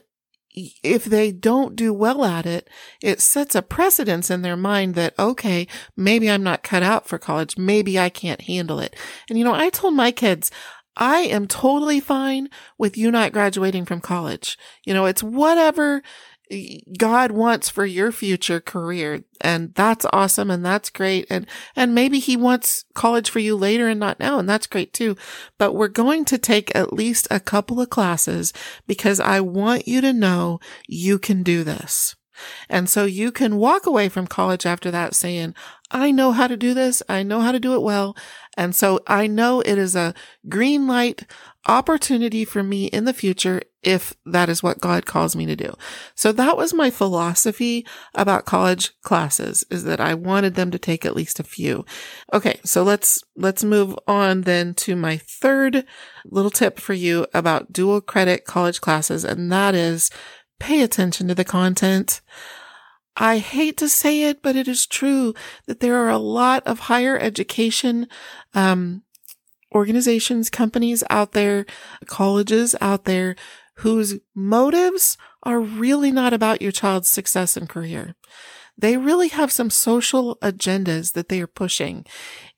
if 0.82 1.04
they 1.04 1.30
don't 1.30 1.76
do 1.76 1.92
well 1.92 2.24
at 2.24 2.46
it, 2.46 2.68
it 3.02 3.20
sets 3.20 3.54
a 3.54 3.62
precedence 3.62 4.30
in 4.30 4.42
their 4.42 4.56
mind 4.56 4.94
that, 4.94 5.14
okay, 5.18 5.66
maybe 5.96 6.30
I'm 6.30 6.42
not 6.42 6.62
cut 6.62 6.82
out 6.82 7.06
for 7.06 7.18
college. 7.18 7.56
Maybe 7.56 7.98
I 7.98 8.08
can't 8.08 8.40
handle 8.42 8.80
it. 8.80 8.96
And 9.28 9.38
you 9.38 9.44
know, 9.44 9.54
I 9.54 9.70
told 9.70 9.94
my 9.94 10.10
kids, 10.10 10.50
I 10.96 11.20
am 11.20 11.46
totally 11.46 12.00
fine 12.00 12.48
with 12.76 12.96
you 12.96 13.12
not 13.12 13.32
graduating 13.32 13.84
from 13.84 14.00
college. 14.00 14.58
You 14.84 14.94
know, 14.94 15.06
it's 15.06 15.22
whatever 15.22 16.02
God 16.96 17.32
wants 17.32 17.68
for 17.68 17.84
your 17.84 18.12
future 18.12 18.60
career. 18.60 19.24
And 19.40 19.74
that's 19.74 20.06
awesome. 20.12 20.50
And 20.50 20.64
that's 20.64 20.90
great. 20.90 21.26
And, 21.30 21.46
and 21.76 21.94
maybe 21.94 22.18
he 22.18 22.36
wants 22.36 22.84
college 22.94 23.30
for 23.30 23.38
you 23.38 23.56
later 23.56 23.88
and 23.88 24.00
not 24.00 24.18
now. 24.18 24.38
And 24.38 24.48
that's 24.48 24.66
great 24.66 24.92
too. 24.92 25.16
But 25.58 25.74
we're 25.74 25.88
going 25.88 26.24
to 26.26 26.38
take 26.38 26.74
at 26.74 26.92
least 26.92 27.28
a 27.30 27.40
couple 27.40 27.80
of 27.80 27.90
classes 27.90 28.52
because 28.86 29.20
I 29.20 29.40
want 29.40 29.86
you 29.86 30.00
to 30.00 30.12
know 30.12 30.60
you 30.86 31.18
can 31.18 31.42
do 31.42 31.64
this. 31.64 32.16
And 32.68 32.88
so 32.88 33.04
you 33.04 33.32
can 33.32 33.56
walk 33.56 33.86
away 33.86 34.08
from 34.08 34.26
college 34.26 34.64
after 34.64 34.90
that 34.90 35.14
saying, 35.14 35.54
I 35.90 36.10
know 36.10 36.32
how 36.32 36.46
to 36.46 36.56
do 36.56 36.74
this. 36.74 37.02
I 37.08 37.22
know 37.22 37.40
how 37.40 37.52
to 37.52 37.60
do 37.60 37.74
it 37.74 37.82
well. 37.82 38.16
And 38.56 38.74
so 38.74 39.00
I 39.06 39.26
know 39.26 39.60
it 39.60 39.78
is 39.78 39.96
a 39.96 40.14
green 40.48 40.86
light 40.86 41.24
opportunity 41.68 42.44
for 42.44 42.62
me 42.62 42.86
in 42.86 43.04
the 43.04 43.12
future 43.12 43.62
if 43.82 44.14
that 44.24 44.48
is 44.48 44.62
what 44.62 44.80
God 44.80 45.06
calls 45.06 45.36
me 45.36 45.46
to 45.46 45.54
do. 45.54 45.72
So 46.14 46.32
that 46.32 46.56
was 46.56 46.74
my 46.74 46.90
philosophy 46.90 47.86
about 48.14 48.46
college 48.46 48.98
classes 49.02 49.64
is 49.70 49.84
that 49.84 50.00
I 50.00 50.14
wanted 50.14 50.54
them 50.54 50.70
to 50.72 50.78
take 50.78 51.04
at 51.04 51.14
least 51.14 51.38
a 51.38 51.44
few. 51.44 51.84
Okay. 52.32 52.58
So 52.64 52.82
let's, 52.82 53.22
let's 53.36 53.62
move 53.62 53.96
on 54.08 54.42
then 54.42 54.74
to 54.74 54.96
my 54.96 55.18
third 55.18 55.84
little 56.24 56.50
tip 56.50 56.80
for 56.80 56.94
you 56.94 57.26
about 57.32 57.72
dual 57.72 58.00
credit 58.00 58.44
college 58.44 58.80
classes. 58.80 59.24
And 59.24 59.52
that 59.52 59.74
is 59.74 60.10
pay 60.58 60.82
attention 60.82 61.28
to 61.28 61.34
the 61.34 61.44
content. 61.44 62.20
I 63.18 63.38
hate 63.38 63.76
to 63.78 63.88
say 63.88 64.22
it, 64.24 64.42
but 64.42 64.54
it 64.54 64.68
is 64.68 64.86
true 64.86 65.34
that 65.66 65.80
there 65.80 65.96
are 65.96 66.08
a 66.08 66.18
lot 66.18 66.64
of 66.66 66.78
higher 66.78 67.18
education, 67.18 68.06
um, 68.54 69.02
organizations, 69.74 70.50
companies 70.50 71.04
out 71.10 71.32
there, 71.32 71.66
colleges 72.06 72.74
out 72.80 73.04
there 73.04 73.36
whose 73.76 74.18
motives 74.34 75.16
are 75.42 75.60
really 75.60 76.10
not 76.10 76.32
about 76.32 76.60
your 76.60 76.72
child's 76.72 77.08
success 77.08 77.56
and 77.56 77.68
career. 77.68 78.14
They 78.76 78.96
really 78.96 79.28
have 79.28 79.50
some 79.50 79.70
social 79.70 80.36
agendas 80.36 81.14
that 81.14 81.28
they 81.28 81.40
are 81.40 81.48
pushing 81.48 82.06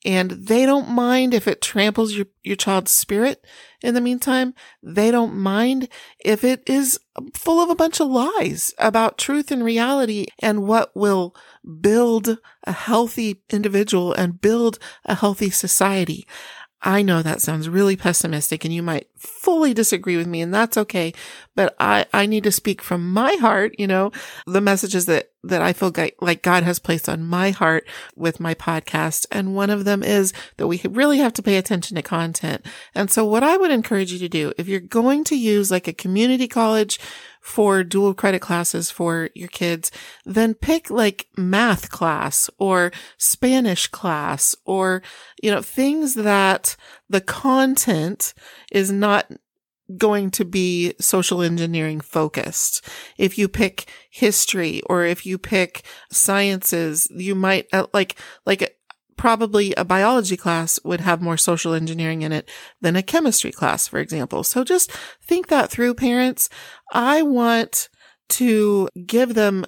and 0.04 0.30
they 0.30 0.66
don't 0.66 0.88
mind 0.88 1.32
if 1.32 1.48
it 1.48 1.62
tramples 1.62 2.14
your, 2.14 2.26
your 2.42 2.56
child's 2.56 2.90
spirit 2.90 3.46
in 3.82 3.94
the 3.94 4.02
meantime. 4.02 4.54
They 4.82 5.10
don't 5.10 5.34
mind 5.34 5.88
if 6.18 6.44
it 6.44 6.62
is 6.66 7.00
full 7.34 7.62
of 7.62 7.70
a 7.70 7.74
bunch 7.74 8.00
of 8.00 8.08
lies 8.08 8.74
about 8.78 9.18
truth 9.18 9.50
and 9.50 9.64
reality 9.64 10.26
and 10.38 10.66
what 10.66 10.94
will 10.94 11.34
build 11.80 12.38
a 12.64 12.72
healthy 12.72 13.42
individual 13.50 14.12
and 14.12 14.40
build 14.40 14.78
a 15.06 15.14
healthy 15.14 15.50
society. 15.50 16.26
I 16.82 17.02
know 17.02 17.22
that 17.22 17.42
sounds 17.42 17.68
really 17.68 17.96
pessimistic 17.96 18.64
and 18.64 18.72
you 18.72 18.82
might 18.82 19.08
fully 19.20 19.74
disagree 19.74 20.16
with 20.16 20.26
me 20.26 20.40
and 20.40 20.52
that's 20.52 20.78
okay. 20.78 21.12
But 21.54 21.76
I, 21.78 22.06
I 22.12 22.24
need 22.24 22.42
to 22.44 22.52
speak 22.52 22.80
from 22.80 23.12
my 23.12 23.34
heart, 23.34 23.74
you 23.78 23.86
know, 23.86 24.12
the 24.46 24.62
messages 24.62 25.04
that, 25.06 25.30
that 25.44 25.60
I 25.60 25.74
feel 25.74 25.92
like 26.20 26.42
God 26.42 26.62
has 26.62 26.78
placed 26.78 27.06
on 27.06 27.26
my 27.26 27.50
heart 27.50 27.86
with 28.16 28.40
my 28.40 28.54
podcast. 28.54 29.26
And 29.30 29.54
one 29.54 29.68
of 29.68 29.84
them 29.84 30.02
is 30.02 30.32
that 30.56 30.68
we 30.68 30.80
really 30.88 31.18
have 31.18 31.34
to 31.34 31.42
pay 31.42 31.56
attention 31.56 31.96
to 31.96 32.02
content. 32.02 32.64
And 32.94 33.10
so 33.10 33.26
what 33.26 33.42
I 33.42 33.58
would 33.58 33.70
encourage 33.70 34.10
you 34.10 34.18
to 34.20 34.28
do, 34.28 34.54
if 34.56 34.68
you're 34.68 34.80
going 34.80 35.24
to 35.24 35.38
use 35.38 35.70
like 35.70 35.86
a 35.86 35.92
community 35.92 36.48
college 36.48 36.98
for 37.40 37.82
dual 37.82 38.14
credit 38.14 38.40
classes 38.40 38.90
for 38.90 39.30
your 39.34 39.48
kids, 39.48 39.90
then 40.24 40.54
pick 40.54 40.90
like 40.90 41.26
math 41.36 41.90
class 41.90 42.50
or 42.58 42.92
Spanish 43.16 43.86
class 43.86 44.54
or, 44.64 45.02
you 45.42 45.50
know, 45.50 45.62
things 45.62 46.14
that 46.14 46.76
the 47.10 47.20
content 47.20 48.32
is 48.72 48.90
not 48.90 49.30
going 49.96 50.30
to 50.30 50.44
be 50.44 50.94
social 51.00 51.42
engineering 51.42 52.00
focused. 52.00 52.88
If 53.18 53.36
you 53.36 53.48
pick 53.48 53.90
history 54.10 54.82
or 54.88 55.04
if 55.04 55.26
you 55.26 55.36
pick 55.36 55.84
sciences, 56.12 57.08
you 57.10 57.34
might 57.34 57.66
uh, 57.72 57.86
like, 57.92 58.16
like 58.46 58.76
probably 59.16 59.74
a 59.74 59.84
biology 59.84 60.36
class 60.36 60.78
would 60.84 61.00
have 61.00 61.20
more 61.20 61.36
social 61.36 61.74
engineering 61.74 62.22
in 62.22 62.32
it 62.32 62.48
than 62.80 62.96
a 62.96 63.02
chemistry 63.02 63.52
class, 63.52 63.88
for 63.88 63.98
example. 63.98 64.44
So 64.44 64.64
just 64.64 64.92
think 65.22 65.48
that 65.48 65.70
through, 65.70 65.94
parents. 65.94 66.48
I 66.92 67.22
want 67.22 67.88
to 68.30 68.88
give 69.06 69.34
them 69.34 69.66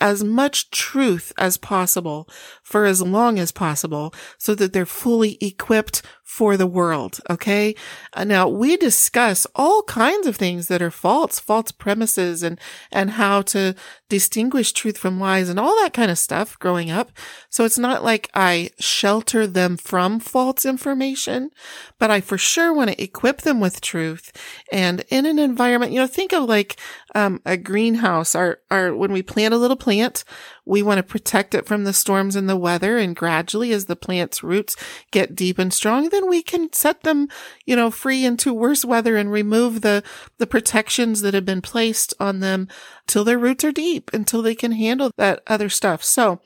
as 0.00 0.22
much 0.22 0.70
truth 0.70 1.32
as 1.36 1.56
possible 1.56 2.28
for 2.62 2.84
as 2.84 3.02
long 3.02 3.38
as 3.38 3.50
possible 3.52 4.14
so 4.38 4.54
that 4.54 4.72
they're 4.72 4.86
fully 4.86 5.38
equipped 5.40 6.02
for 6.32 6.56
the 6.56 6.66
world. 6.66 7.20
Okay. 7.28 7.74
Uh, 8.14 8.24
now 8.24 8.48
we 8.48 8.78
discuss 8.78 9.46
all 9.54 9.82
kinds 9.82 10.26
of 10.26 10.34
things 10.34 10.66
that 10.68 10.80
are 10.80 10.90
false, 10.90 11.38
false 11.38 11.70
premises 11.72 12.42
and, 12.42 12.58
and 12.90 13.10
how 13.10 13.42
to 13.42 13.74
distinguish 14.08 14.72
truth 14.72 14.96
from 14.96 15.20
lies 15.20 15.50
and 15.50 15.60
all 15.60 15.76
that 15.82 15.92
kind 15.92 16.10
of 16.10 16.16
stuff 16.16 16.58
growing 16.58 16.90
up. 16.90 17.12
So 17.50 17.66
it's 17.66 17.78
not 17.78 18.02
like 18.02 18.30
I 18.32 18.70
shelter 18.80 19.46
them 19.46 19.76
from 19.76 20.20
false 20.20 20.64
information, 20.64 21.50
but 21.98 22.10
I 22.10 22.22
for 22.22 22.38
sure 22.38 22.72
want 22.72 22.88
to 22.88 23.02
equip 23.02 23.42
them 23.42 23.60
with 23.60 23.82
truth. 23.82 24.32
And 24.72 25.04
in 25.10 25.26
an 25.26 25.38
environment, 25.38 25.92
you 25.92 25.98
know, 25.98 26.06
think 26.06 26.32
of 26.32 26.44
like, 26.44 26.78
um, 27.14 27.42
a 27.44 27.58
greenhouse. 27.58 28.34
Our, 28.34 28.60
our, 28.70 28.96
when 28.96 29.12
we 29.12 29.22
plant 29.22 29.52
a 29.52 29.58
little 29.58 29.76
plant, 29.76 30.24
we 30.64 30.82
want 30.82 30.98
to 30.98 31.02
protect 31.02 31.54
it 31.54 31.66
from 31.66 31.84
the 31.84 31.92
storms 31.92 32.36
and 32.36 32.48
the 32.48 32.56
weather. 32.56 32.96
And 32.98 33.16
gradually, 33.16 33.72
as 33.72 33.86
the 33.86 33.96
plant's 33.96 34.42
roots 34.42 34.76
get 35.10 35.34
deep 35.34 35.58
and 35.58 35.72
strong, 35.72 36.08
then 36.08 36.28
we 36.28 36.42
can 36.42 36.72
set 36.72 37.02
them, 37.02 37.28
you 37.66 37.74
know, 37.74 37.90
free 37.90 38.24
into 38.24 38.54
worse 38.54 38.84
weather 38.84 39.16
and 39.16 39.32
remove 39.32 39.80
the, 39.80 40.02
the 40.38 40.46
protections 40.46 41.22
that 41.22 41.34
have 41.34 41.44
been 41.44 41.62
placed 41.62 42.14
on 42.20 42.40
them 42.40 42.68
till 43.06 43.24
their 43.24 43.38
roots 43.38 43.64
are 43.64 43.72
deep, 43.72 44.10
until 44.12 44.42
they 44.42 44.54
can 44.54 44.72
handle 44.72 45.10
that 45.16 45.42
other 45.46 45.68
stuff. 45.68 46.04
So, 46.04 46.40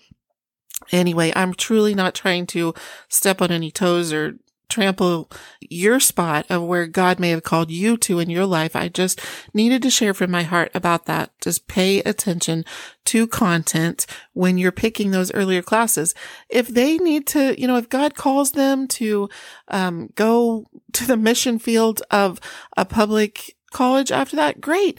Anyway, 0.92 1.32
I'm 1.34 1.54
truly 1.54 1.94
not 1.94 2.14
trying 2.14 2.46
to 2.48 2.74
step 3.08 3.40
on 3.40 3.50
any 3.50 3.70
toes 3.70 4.12
or 4.12 4.38
trample 4.68 5.30
your 5.60 6.00
spot 6.00 6.46
of 6.50 6.62
where 6.62 6.86
God 6.86 7.18
may 7.18 7.30
have 7.30 7.42
called 7.42 7.70
you 7.70 7.96
to 7.98 8.18
in 8.18 8.30
your 8.30 8.46
life. 8.46 8.74
I 8.74 8.88
just 8.88 9.20
needed 9.54 9.82
to 9.82 9.90
share 9.90 10.14
from 10.14 10.30
my 10.30 10.42
heart 10.42 10.70
about 10.74 11.06
that. 11.06 11.30
Just 11.40 11.68
pay 11.68 12.00
attention 12.00 12.64
to 13.06 13.26
content 13.26 14.06
when 14.32 14.58
you're 14.58 14.72
picking 14.72 15.10
those 15.10 15.32
earlier 15.34 15.62
classes. 15.62 16.14
If 16.48 16.68
they 16.68 16.98
need 16.98 17.26
to, 17.28 17.58
you 17.60 17.66
know, 17.66 17.76
if 17.76 17.88
God 17.88 18.14
calls 18.14 18.52
them 18.52 18.88
to 18.88 19.28
um, 19.68 20.10
go 20.14 20.66
to 20.92 21.06
the 21.06 21.16
mission 21.16 21.58
field 21.58 22.02
of 22.10 22.40
a 22.76 22.84
public 22.84 23.56
college 23.72 24.10
after 24.10 24.36
that, 24.36 24.60
great. 24.60 24.98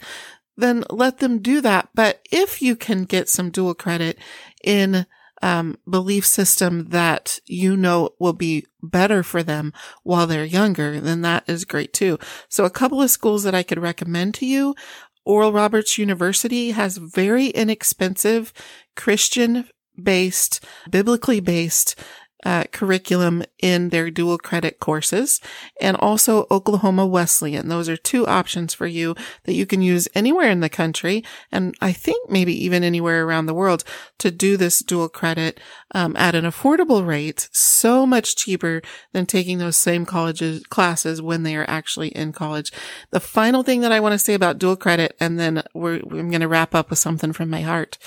Then 0.56 0.84
let 0.90 1.18
them 1.18 1.38
do 1.38 1.60
that. 1.60 1.90
But 1.94 2.26
if 2.32 2.60
you 2.60 2.74
can 2.74 3.04
get 3.04 3.28
some 3.28 3.50
dual 3.50 3.74
credit 3.74 4.18
in 4.64 5.06
um, 5.42 5.78
belief 5.88 6.26
system 6.26 6.88
that 6.90 7.38
you 7.46 7.76
know 7.76 8.10
will 8.18 8.32
be 8.32 8.66
better 8.82 9.22
for 9.22 9.42
them 9.42 9.72
while 10.02 10.26
they're 10.26 10.44
younger, 10.44 11.00
then 11.00 11.22
that 11.22 11.44
is 11.46 11.64
great 11.64 11.92
too. 11.92 12.18
So 12.48 12.64
a 12.64 12.70
couple 12.70 13.02
of 13.02 13.10
schools 13.10 13.42
that 13.42 13.54
I 13.54 13.62
could 13.62 13.78
recommend 13.78 14.34
to 14.34 14.46
you. 14.46 14.74
Oral 15.24 15.52
Roberts 15.52 15.98
University 15.98 16.70
has 16.70 16.96
very 16.96 17.48
inexpensive 17.48 18.52
Christian 18.96 19.68
based, 20.02 20.64
biblically 20.90 21.40
based 21.40 21.96
uh, 22.44 22.64
curriculum 22.72 23.42
in 23.58 23.88
their 23.88 24.10
dual 24.10 24.38
credit 24.38 24.78
courses 24.78 25.40
and 25.80 25.96
also 25.96 26.46
Oklahoma 26.50 27.06
Wesleyan. 27.06 27.68
Those 27.68 27.88
are 27.88 27.96
two 27.96 28.26
options 28.26 28.74
for 28.74 28.86
you 28.86 29.16
that 29.44 29.54
you 29.54 29.66
can 29.66 29.82
use 29.82 30.08
anywhere 30.14 30.48
in 30.48 30.60
the 30.60 30.68
country. 30.68 31.24
And 31.50 31.74
I 31.80 31.92
think 31.92 32.30
maybe 32.30 32.52
even 32.64 32.84
anywhere 32.84 33.26
around 33.26 33.46
the 33.46 33.54
world 33.54 33.82
to 34.18 34.30
do 34.30 34.56
this 34.56 34.80
dual 34.80 35.08
credit 35.08 35.60
um, 35.94 36.16
at 36.16 36.34
an 36.34 36.44
affordable 36.44 37.06
rate, 37.06 37.48
so 37.52 38.06
much 38.06 38.36
cheaper 38.36 38.82
than 39.12 39.26
taking 39.26 39.58
those 39.58 39.76
same 39.76 40.06
colleges 40.06 40.62
classes 40.66 41.20
when 41.20 41.42
they 41.42 41.56
are 41.56 41.68
actually 41.68 42.08
in 42.08 42.32
college. 42.32 42.72
The 43.10 43.20
final 43.20 43.62
thing 43.62 43.80
that 43.80 43.92
I 43.92 44.00
want 44.00 44.12
to 44.12 44.18
say 44.18 44.34
about 44.34 44.58
dual 44.58 44.76
credit, 44.76 45.16
and 45.18 45.38
then 45.38 45.62
we're, 45.74 45.96
I'm 45.96 46.30
going 46.30 46.40
to 46.40 46.48
wrap 46.48 46.74
up 46.74 46.90
with 46.90 46.98
something 46.98 47.32
from 47.32 47.50
my 47.50 47.62
heart. 47.62 47.98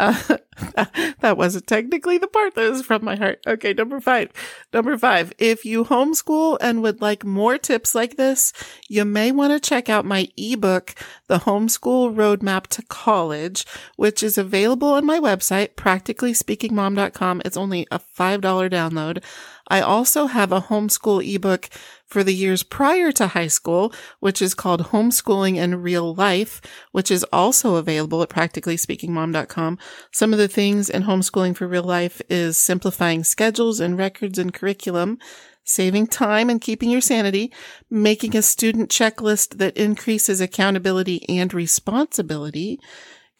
That 1.20 1.36
wasn't 1.36 1.66
technically 1.66 2.18
the 2.18 2.26
part 2.26 2.54
that 2.54 2.70
was 2.70 2.82
from 2.82 3.04
my 3.04 3.16
heart. 3.16 3.40
Okay, 3.46 3.72
number 3.72 4.00
five. 4.00 4.30
Number 4.72 4.96
five. 4.96 5.32
If 5.38 5.64
you 5.64 5.84
homeschool 5.84 6.58
and 6.60 6.82
would 6.82 7.00
like 7.00 7.24
more 7.24 7.58
tips 7.58 7.94
like 7.94 8.16
this, 8.16 8.52
you 8.88 9.04
may 9.04 9.32
want 9.32 9.52
to 9.52 9.60
check 9.60 9.88
out 9.88 10.04
my 10.04 10.28
ebook, 10.36 10.94
The 11.28 11.40
Homeschool 11.40 12.14
Roadmap 12.14 12.66
to 12.68 12.82
College, 12.82 13.64
which 13.96 14.22
is 14.22 14.38
available 14.38 14.88
on 14.88 15.04
my 15.06 15.18
website, 15.18 15.74
practicallyspeakingmom.com. 15.74 17.42
It's 17.44 17.56
only 17.56 17.86
a 17.90 17.98
$5 17.98 18.40
download. 18.40 19.22
I 19.68 19.80
also 19.80 20.26
have 20.26 20.52
a 20.52 20.62
homeschool 20.62 21.22
ebook 21.34 21.68
for 22.10 22.24
the 22.24 22.34
years 22.34 22.62
prior 22.62 23.12
to 23.12 23.28
high 23.28 23.46
school, 23.46 23.94
which 24.18 24.42
is 24.42 24.52
called 24.52 24.86
Homeschooling 24.86 25.56
in 25.56 25.80
Real 25.80 26.14
Life, 26.14 26.60
which 26.90 27.10
is 27.10 27.24
also 27.32 27.76
available 27.76 28.20
at 28.22 28.28
practicallyspeakingmom.com. 28.28 29.78
Some 30.12 30.32
of 30.32 30.38
the 30.38 30.48
things 30.48 30.90
in 30.90 31.04
homeschooling 31.04 31.56
for 31.56 31.68
real 31.68 31.84
life 31.84 32.20
is 32.28 32.58
simplifying 32.58 33.22
schedules 33.22 33.78
and 33.78 33.96
records 33.96 34.38
and 34.38 34.52
curriculum, 34.52 35.18
saving 35.62 36.08
time 36.08 36.50
and 36.50 36.60
keeping 36.60 36.90
your 36.90 37.00
sanity, 37.00 37.52
making 37.88 38.36
a 38.36 38.42
student 38.42 38.90
checklist 38.90 39.58
that 39.58 39.76
increases 39.76 40.40
accountability 40.40 41.24
and 41.28 41.54
responsibility, 41.54 42.80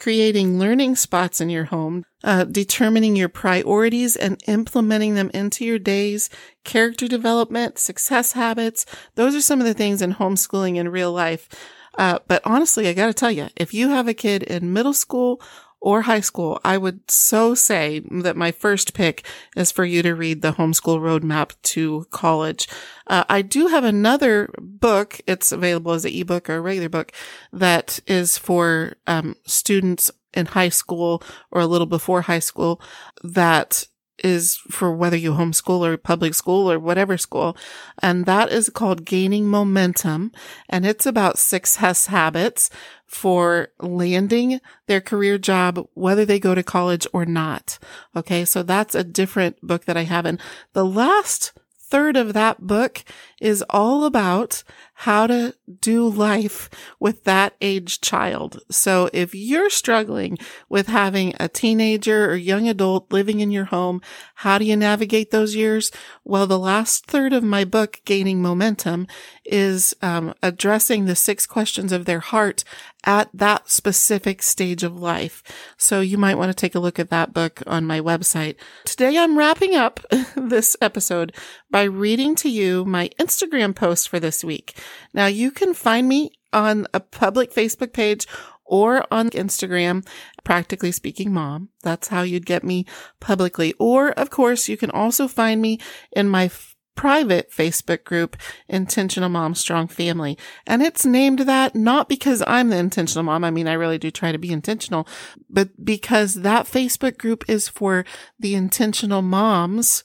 creating 0.00 0.59
learning 0.59 0.97
spots 0.97 1.42
in 1.42 1.50
your 1.50 1.66
home, 1.66 2.04
uh, 2.25 2.42
determining 2.45 3.14
your 3.14 3.28
priorities 3.28 4.16
and 4.16 4.42
implementing 4.49 5.14
them 5.14 5.30
into 5.35 5.62
your 5.62 5.78
days, 5.78 6.30
character 6.64 7.07
development, 7.07 7.78
success 7.78 8.33
habits. 8.33 8.87
Those 9.16 9.35
are 9.35 9.42
some 9.42 9.61
of 9.61 9.66
the 9.66 9.75
things 9.75 10.00
in 10.00 10.14
homeschooling 10.14 10.76
in 10.76 10.88
real 10.88 11.12
life. 11.12 11.50
Uh, 11.99 12.19
but 12.28 12.40
honestly, 12.47 12.88
I 12.88 12.95
got 12.95 13.09
to 13.09 13.12
tell 13.12 13.30
you, 13.30 13.49
if 13.57 13.75
you 13.75 13.90
have 13.90 14.09
a 14.09 14.14
kid 14.14 14.42
in 14.42 14.73
middle 14.73 14.95
school 14.95 15.38
or 15.81 16.03
high 16.03 16.21
school, 16.21 16.61
I 16.64 16.77
would 16.77 17.11
so 17.11 17.55
say 17.55 18.01
that 18.11 18.37
my 18.37 18.53
first 18.53 18.93
pick 18.93 19.25
is 19.57 19.73
for 19.73 19.85
you 19.85 20.03
to 20.03 20.14
read 20.14 20.43
the 20.43 20.53
homeschool 20.53 21.01
roadmap 21.01 21.53
to 21.62 22.07
college. 22.11 22.69
Uh, 23.07 23.25
I 23.29 23.43
do 23.43 23.69
have 23.69 23.85
another 23.85 24.51
book. 24.59 25.21
It's 25.27 25.53
available 25.53 25.93
as 25.93 26.05
an 26.05 26.12
ebook 26.12 26.51
or 26.51 26.57
a 26.57 26.61
regular 26.61 26.88
book 26.88 27.12
that 27.53 27.99
is 28.07 28.37
for 28.37 28.95
um, 29.07 29.37
students 29.47 30.11
in 30.35 30.47
high 30.47 30.69
school 30.69 31.23
or 31.51 31.61
a 31.61 31.66
little 31.66 31.87
before 31.87 32.23
high 32.23 32.38
school 32.38 32.81
that 33.23 33.87
is 34.22 34.56
for 34.56 34.92
whether 34.92 35.16
you 35.16 35.33
homeschool 35.33 35.87
or 35.87 35.96
public 35.96 36.35
school 36.35 36.70
or 36.70 36.78
whatever 36.78 37.16
school. 37.16 37.56
And 38.00 38.26
that 38.26 38.50
is 38.50 38.70
called 38.70 39.04
Gaining 39.04 39.46
Momentum. 39.46 40.33
And 40.68 40.87
it's 40.87 41.06
about 41.06 41.38
success 41.38 42.06
habits 42.06 42.70
for 43.06 43.68
landing 43.80 44.61
their 44.87 45.00
career 45.00 45.37
job, 45.37 45.87
whether 45.94 46.24
they 46.24 46.38
go 46.38 46.54
to 46.54 46.62
college 46.62 47.06
or 47.12 47.24
not. 47.24 47.78
Okay. 48.14 48.44
So 48.44 48.62
that's 48.62 48.94
a 48.94 49.04
different 49.04 49.61
book 49.62 49.85
that 49.87 49.96
I 49.96 50.04
have. 50.04 50.26
And 50.26 50.40
the 50.72 50.85
last 50.85 51.52
third 51.90 52.16
of 52.16 52.33
that 52.33 52.61
book 52.61 53.02
is 53.40 53.64
all 53.68 54.04
about 54.04 54.62
how 55.01 55.27
to 55.27 55.55
do 55.81 56.07
life 56.07 56.69
with 56.99 57.25
that 57.25 57.55
age 57.63 58.03
child. 58.03 58.61
So 58.71 59.09
if 59.15 59.35
you're 59.35 59.71
struggling 59.71 60.37
with 60.69 60.89
having 60.89 61.33
a 61.41 61.49
teenager 61.49 62.31
or 62.31 62.35
young 62.35 62.69
adult 62.69 63.11
living 63.11 63.41
in 63.41 63.51
your 63.51 63.65
home, 63.65 64.03
how 64.35 64.59
do 64.59 64.67
you 64.67 64.77
navigate 64.77 65.31
those 65.31 65.55
years? 65.55 65.91
Well, 66.23 66.47
the 66.47 66.59
last 66.59 67.07
third 67.07 67.33
of 67.33 67.43
my 67.43 67.65
book, 67.65 68.03
Gaining 68.05 68.43
Momentum, 68.43 69.07
is 69.47 69.95
um, 70.03 70.35
addressing 70.43 71.07
the 71.07 71.17
six 71.17 71.47
questions 71.47 71.93
of 71.93 72.05
their 72.05 72.21
heart 72.21 72.63
at 73.05 73.31
that 73.33 73.71
specific 73.71 74.43
stage 74.43 74.83
of 74.83 75.01
life. 75.01 75.43
So 75.77 76.01
you 76.01 76.19
might 76.19 76.37
want 76.37 76.51
to 76.51 76.55
take 76.55 76.75
a 76.75 76.81
look 76.81 76.99
at 76.99 77.11
that 77.11 77.33
book 77.33 77.63
on 77.67 77.87
my 77.87 78.01
website. 78.01 78.57
Today 78.85 79.17
I'm 79.17 79.39
wrapping 79.39 79.75
up 79.75 80.01
this 80.37 80.77
episode 80.81 81.35
by 81.71 81.85
reading 81.85 82.35
to 82.37 82.51
you 82.51 82.85
my 82.85 83.09
Instagram 83.19 83.75
post 83.75 84.09
for 84.09 84.21
this 84.21 84.45
week. 84.45 84.77
Now 85.14 85.26
you 85.26 85.50
can 85.50 85.74
find 85.74 86.09
me 86.09 86.31
on 86.53 86.87
a 86.92 87.00
public 87.00 87.53
Facebook 87.53 87.92
page 87.92 88.26
or 88.64 89.05
on 89.11 89.31
Instagram, 89.31 90.07
practically 90.44 90.92
speaking 90.92 91.33
mom. 91.33 91.68
That's 91.83 92.09
how 92.09 92.22
you'd 92.22 92.46
get 92.46 92.62
me 92.62 92.87
publicly. 93.18 93.74
Or 93.79 94.11
of 94.12 94.31
course, 94.31 94.68
you 94.68 94.76
can 94.76 94.90
also 94.90 95.26
find 95.26 95.61
me 95.61 95.79
in 96.12 96.29
my 96.29 96.44
f- 96.44 96.76
private 96.94 97.50
Facebook 97.50 98.05
group, 98.05 98.37
Intentional 98.68 99.29
Mom 99.29 99.55
Strong 99.55 99.88
Family. 99.88 100.38
And 100.66 100.83
it's 100.83 101.05
named 101.05 101.40
that 101.40 101.74
not 101.74 102.09
because 102.09 102.42
I'm 102.46 102.68
the 102.68 102.76
intentional 102.76 103.24
mom. 103.24 103.42
I 103.42 103.50
mean, 103.50 103.66
I 103.66 103.72
really 103.72 103.98
do 103.98 104.11
try 104.11 104.33
to 104.33 104.38
be 104.38 104.53
intentional, 104.53 105.09
but 105.48 105.85
because 105.85 106.35
that 106.35 106.66
Facebook 106.66 107.18
group 107.18 107.42
is 107.48 107.68
for 107.68 108.05
the 108.38 108.55
intentional 108.55 109.22
moms 109.22 110.05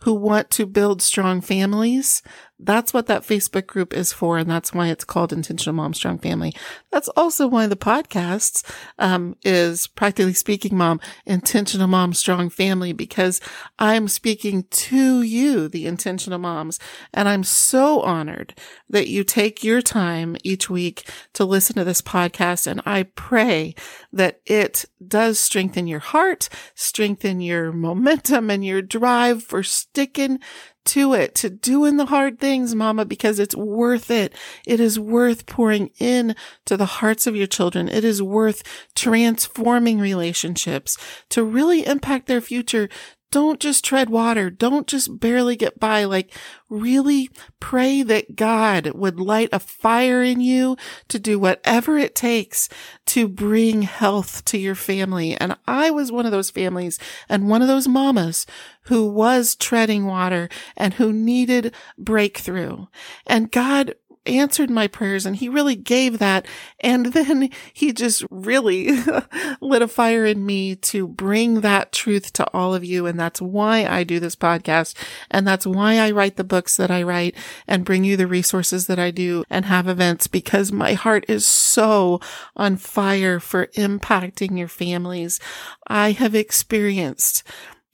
who 0.00 0.14
want 0.14 0.50
to 0.50 0.66
build 0.66 1.02
strong 1.02 1.40
families. 1.40 2.22
That's 2.58 2.94
what 2.94 3.06
that 3.06 3.22
Facebook 3.22 3.66
group 3.66 3.92
is 3.92 4.12
for. 4.12 4.38
And 4.38 4.50
that's 4.50 4.72
why 4.72 4.88
it's 4.88 5.04
called 5.04 5.32
Intentional 5.32 5.74
Mom 5.74 5.92
Strong 5.92 6.18
Family. 6.18 6.54
That's 6.90 7.08
also 7.08 7.46
why 7.46 7.66
the 7.66 7.76
podcasts, 7.76 8.64
um, 8.98 9.36
is 9.44 9.86
practically 9.86 10.32
speaking 10.32 10.76
mom, 10.76 11.00
intentional 11.26 11.86
mom, 11.86 12.14
strong 12.14 12.48
family, 12.48 12.92
because 12.92 13.40
I'm 13.78 14.08
speaking 14.08 14.64
to 14.70 15.22
you, 15.22 15.68
the 15.68 15.86
intentional 15.86 16.38
moms. 16.38 16.78
And 17.12 17.28
I'm 17.28 17.44
so 17.44 18.00
honored 18.00 18.54
that 18.88 19.08
you 19.08 19.22
take 19.22 19.62
your 19.62 19.82
time 19.82 20.36
each 20.42 20.70
week 20.70 21.10
to 21.34 21.44
listen 21.44 21.76
to 21.76 21.84
this 21.84 22.00
podcast. 22.00 22.66
And 22.66 22.80
I 22.86 23.02
pray 23.02 23.74
that 24.12 24.40
it 24.46 24.86
does 25.06 25.38
strengthen 25.38 25.86
your 25.86 26.00
heart, 26.00 26.48
strengthen 26.74 27.40
your 27.40 27.70
momentum 27.72 28.48
and 28.48 28.64
your 28.64 28.80
drive 28.80 29.42
for 29.42 29.62
sticking 29.62 30.40
to 30.86 31.14
it, 31.14 31.34
to 31.36 31.50
doing 31.50 31.96
the 31.96 32.06
hard 32.06 32.38
things, 32.38 32.74
mama, 32.74 33.04
because 33.04 33.38
it's 33.38 33.54
worth 33.54 34.10
it. 34.10 34.32
It 34.66 34.80
is 34.80 34.98
worth 34.98 35.46
pouring 35.46 35.90
in 35.98 36.34
to 36.64 36.76
the 36.76 36.86
hearts 36.86 37.26
of 37.26 37.36
your 37.36 37.46
children. 37.46 37.88
It 37.88 38.04
is 38.04 38.22
worth 38.22 38.62
transforming 38.94 39.98
relationships 39.98 40.96
to 41.30 41.44
really 41.44 41.86
impact 41.86 42.26
their 42.26 42.40
future, 42.40 42.88
don't 43.30 43.60
just 43.60 43.84
tread 43.84 44.08
water. 44.08 44.50
Don't 44.50 44.86
just 44.86 45.18
barely 45.20 45.56
get 45.56 45.80
by. 45.80 46.04
Like 46.04 46.32
really 46.68 47.30
pray 47.60 48.02
that 48.02 48.36
God 48.36 48.92
would 48.94 49.20
light 49.20 49.48
a 49.52 49.58
fire 49.58 50.22
in 50.22 50.40
you 50.40 50.76
to 51.08 51.18
do 51.18 51.38
whatever 51.38 51.98
it 51.98 52.14
takes 52.14 52.68
to 53.06 53.28
bring 53.28 53.82
health 53.82 54.44
to 54.46 54.58
your 54.58 54.74
family. 54.74 55.36
And 55.36 55.56
I 55.66 55.90
was 55.90 56.12
one 56.12 56.26
of 56.26 56.32
those 56.32 56.50
families 56.50 56.98
and 57.28 57.48
one 57.48 57.62
of 57.62 57.68
those 57.68 57.88
mamas 57.88 58.46
who 58.82 59.08
was 59.08 59.56
treading 59.56 60.06
water 60.06 60.48
and 60.76 60.94
who 60.94 61.12
needed 61.12 61.74
breakthrough. 61.98 62.86
And 63.26 63.50
God 63.50 63.94
answered 64.26 64.70
my 64.70 64.86
prayers 64.86 65.26
and 65.26 65.36
he 65.36 65.48
really 65.48 65.76
gave 65.76 66.18
that. 66.18 66.46
And 66.80 67.06
then 67.12 67.50
he 67.72 67.92
just 67.92 68.24
really 68.30 68.90
lit 69.60 69.82
a 69.82 69.88
fire 69.88 70.26
in 70.26 70.44
me 70.44 70.76
to 70.76 71.08
bring 71.08 71.60
that 71.60 71.92
truth 71.92 72.32
to 72.34 72.46
all 72.52 72.74
of 72.74 72.84
you. 72.84 73.06
And 73.06 73.18
that's 73.18 73.40
why 73.40 73.86
I 73.86 74.04
do 74.04 74.20
this 74.20 74.36
podcast. 74.36 74.94
And 75.30 75.46
that's 75.46 75.66
why 75.66 75.98
I 75.98 76.10
write 76.10 76.36
the 76.36 76.44
books 76.44 76.76
that 76.76 76.90
I 76.90 77.02
write 77.02 77.34
and 77.66 77.84
bring 77.84 78.04
you 78.04 78.16
the 78.16 78.26
resources 78.26 78.86
that 78.86 78.98
I 78.98 79.10
do 79.10 79.44
and 79.50 79.64
have 79.64 79.88
events 79.88 80.26
because 80.26 80.72
my 80.72 80.94
heart 80.94 81.24
is 81.28 81.46
so 81.46 82.20
on 82.56 82.76
fire 82.76 83.40
for 83.40 83.66
impacting 83.68 84.58
your 84.58 84.68
families. 84.68 85.40
I 85.86 86.12
have 86.12 86.34
experienced 86.34 87.42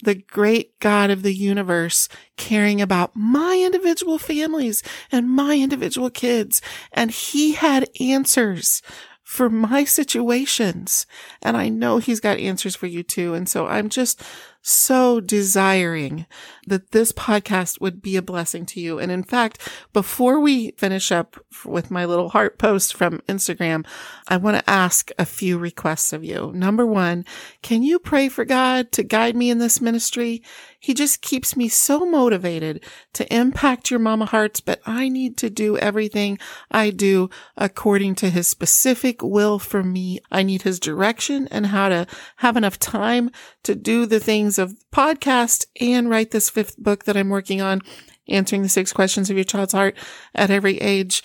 the 0.02 0.16
great 0.16 0.78
God 0.80 1.10
of 1.10 1.22
the 1.22 1.32
universe 1.32 2.08
caring 2.36 2.82
about 2.82 3.12
my 3.14 3.62
individual 3.64 4.18
families 4.18 4.82
and 5.10 5.30
my 5.30 5.56
individual 5.56 6.10
kids. 6.10 6.60
And 6.92 7.10
he 7.10 7.52
had 7.52 7.88
answers 8.00 8.82
for 9.22 9.48
my 9.48 9.84
situations. 9.84 11.06
And 11.40 11.56
I 11.56 11.68
know 11.68 11.98
he's 11.98 12.20
got 12.20 12.38
answers 12.38 12.76
for 12.76 12.86
you 12.86 13.02
too. 13.02 13.32
And 13.34 13.48
so 13.48 13.66
I'm 13.66 13.88
just 13.88 14.22
so 14.62 15.20
desiring 15.20 16.26
that 16.66 16.92
this 16.92 17.10
podcast 17.12 17.80
would 17.80 18.00
be 18.00 18.16
a 18.16 18.22
blessing 18.22 18.64
to 18.64 18.80
you. 18.80 18.98
And 18.98 19.10
in 19.10 19.24
fact, 19.24 19.68
before 19.92 20.38
we 20.38 20.70
finish 20.72 21.10
up 21.10 21.36
with 21.64 21.90
my 21.90 22.04
little 22.04 22.28
heart 22.28 22.58
post 22.58 22.94
from 22.94 23.18
Instagram, 23.28 23.84
I 24.28 24.36
want 24.36 24.56
to 24.56 24.70
ask 24.70 25.10
a 25.18 25.24
few 25.24 25.58
requests 25.58 26.12
of 26.12 26.22
you. 26.22 26.52
Number 26.54 26.86
one, 26.86 27.24
can 27.62 27.82
you 27.82 27.98
pray 27.98 28.28
for 28.28 28.44
God 28.44 28.92
to 28.92 29.02
guide 29.02 29.34
me 29.34 29.50
in 29.50 29.58
this 29.58 29.80
ministry? 29.80 30.42
He 30.78 30.94
just 30.94 31.22
keeps 31.22 31.56
me 31.56 31.68
so 31.68 32.04
motivated 32.04 32.84
to 33.12 33.32
impact 33.34 33.90
your 33.90 34.00
mama 34.00 34.26
hearts, 34.26 34.60
but 34.60 34.80
I 34.84 35.08
need 35.08 35.36
to 35.38 35.50
do 35.50 35.76
everything 35.78 36.38
I 36.70 36.90
do 36.90 37.30
according 37.56 38.16
to 38.16 38.30
his 38.30 38.48
specific 38.48 39.22
will 39.22 39.58
for 39.58 39.82
me. 39.82 40.20
I 40.30 40.42
need 40.42 40.62
his 40.62 40.80
direction 40.80 41.46
and 41.52 41.66
how 41.66 41.88
to 41.88 42.06
have 42.36 42.56
enough 42.56 42.78
time 42.78 43.30
to 43.62 43.74
do 43.76 44.06
the 44.06 44.18
things 44.20 44.51
of 44.58 44.76
podcast 44.92 45.66
and 45.80 46.08
write 46.10 46.30
this 46.30 46.50
fifth 46.50 46.78
book 46.78 47.04
that 47.04 47.16
I'm 47.16 47.28
working 47.28 47.60
on, 47.60 47.80
answering 48.28 48.62
the 48.62 48.68
six 48.68 48.92
questions 48.92 49.30
of 49.30 49.36
your 49.36 49.44
child's 49.44 49.72
heart 49.72 49.96
at 50.34 50.50
every 50.50 50.78
age 50.78 51.22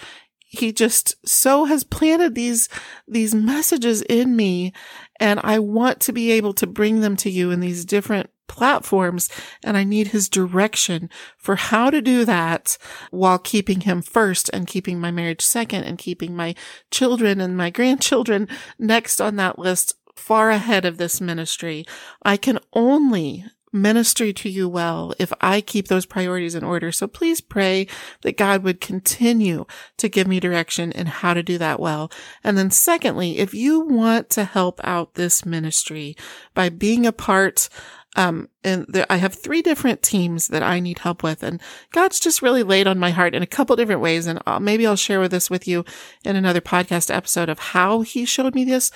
he 0.50 0.72
just 0.72 1.16
so 1.28 1.66
has 1.66 1.84
planted 1.84 2.34
these, 2.34 2.70
these 3.08 3.36
messages 3.36 4.02
in 4.04 4.36
me. 4.36 4.72
And 5.20 5.42
I 5.44 5.60
want 5.60 6.00
to 6.02 6.14
be 6.14 6.32
able 6.32 6.54
to 6.54 6.66
bring 6.66 7.02
them 7.02 7.18
to 7.18 7.30
you 7.30 7.52
in 7.52 7.60
these 7.60 7.84
different 7.84 8.30
platforms. 8.48 9.30
And 9.62 9.76
I 9.76 9.84
need 9.84 10.08
his 10.08 10.30
direction 10.30 11.10
for 11.38 11.58
how 11.58 11.90
to 11.90 12.02
do 12.02 12.24
that 12.24 12.78
while 13.12 13.38
keeping 13.38 13.82
him 13.82 14.02
first 14.02 14.50
and 14.54 14.68
keeping 14.68 15.02
my 15.02 15.12
marriage 15.12 15.42
second 15.42 15.84
and 15.84 15.98
keeping 15.98 16.34
my 16.34 16.56
children 16.92 17.42
and 17.42 17.58
my 17.58 17.70
grandchildren 17.70 18.48
next 18.80 19.20
on 19.20 19.36
that 19.36 19.60
list 19.60 19.96
far 20.28 20.50
ahead 20.50 20.84
of 20.84 20.98
this 20.98 21.22
ministry. 21.22 21.86
I 22.22 22.36
can 22.36 22.60
only 22.74 23.46
ministry 23.72 24.34
to 24.34 24.50
you 24.50 24.68
well 24.68 25.14
if 25.20 25.32
I 25.40 25.62
keep 25.62 25.88
those 25.88 26.06
priorities 26.06 26.54
in 26.54 26.66
order. 26.66 26.92
So 26.92 27.08
please 27.08 27.40
pray 27.40 27.88
that 28.24 28.36
God 28.36 28.62
would 28.64 28.82
continue 28.82 29.66
to 29.96 30.10
give 30.10 30.28
me 30.28 30.42
direction 30.42 30.92
in 30.92 31.08
how 31.08 31.34
to 31.34 31.42
do 31.42 31.58
that 31.60 31.80
well. 31.80 32.12
And 32.44 32.58
then 32.58 32.72
secondly, 32.72 33.38
if 33.38 33.54
you 33.54 33.80
want 33.80 34.30
to 34.32 34.44
help 34.44 34.82
out 34.84 35.14
this 35.14 35.46
ministry 35.46 36.18
by 36.54 36.68
being 36.68 37.06
a 37.06 37.14
part 37.14 37.70
um, 38.18 38.50
and 38.66 38.86
there, 38.90 39.06
I 39.10 39.18
have 39.18 39.36
three 39.36 39.62
different 39.62 40.02
teams 40.02 40.48
that 40.48 40.64
I 40.64 40.80
need 40.80 41.00
help 41.00 41.22
with, 41.22 41.44
and 41.44 41.62
God's 41.92 42.20
just 42.20 42.42
really 42.42 42.64
laid 42.64 42.88
on 42.88 42.98
my 42.98 43.12
heart 43.12 43.36
in 43.36 43.44
a 43.44 43.48
couple 43.48 43.76
different 43.76 44.02
ways. 44.02 44.26
And 44.26 44.42
I'll, 44.48 44.60
maybe 44.60 44.88
I'll 44.88 44.96
share 44.96 45.20
with 45.20 45.30
this 45.30 45.52
with 45.52 45.68
you 45.68 45.86
in 46.26 46.36
another 46.36 46.62
podcast 46.62 47.14
episode 47.14 47.48
of 47.48 47.60
how 47.60 48.02
He 48.02 48.26
showed 48.26 48.56
me 48.56 48.66
this. 48.66 48.92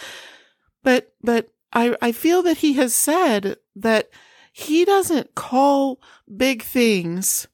But, 0.83 1.13
but 1.21 1.49
I, 1.73 1.95
I 2.01 2.11
feel 2.11 2.43
that 2.43 2.57
He 2.57 2.73
has 2.73 2.93
said 2.93 3.57
that 3.75 4.09
he 4.51 4.83
doesn't 4.85 5.35
call 5.35 6.01
big 6.35 6.61
things 6.61 7.47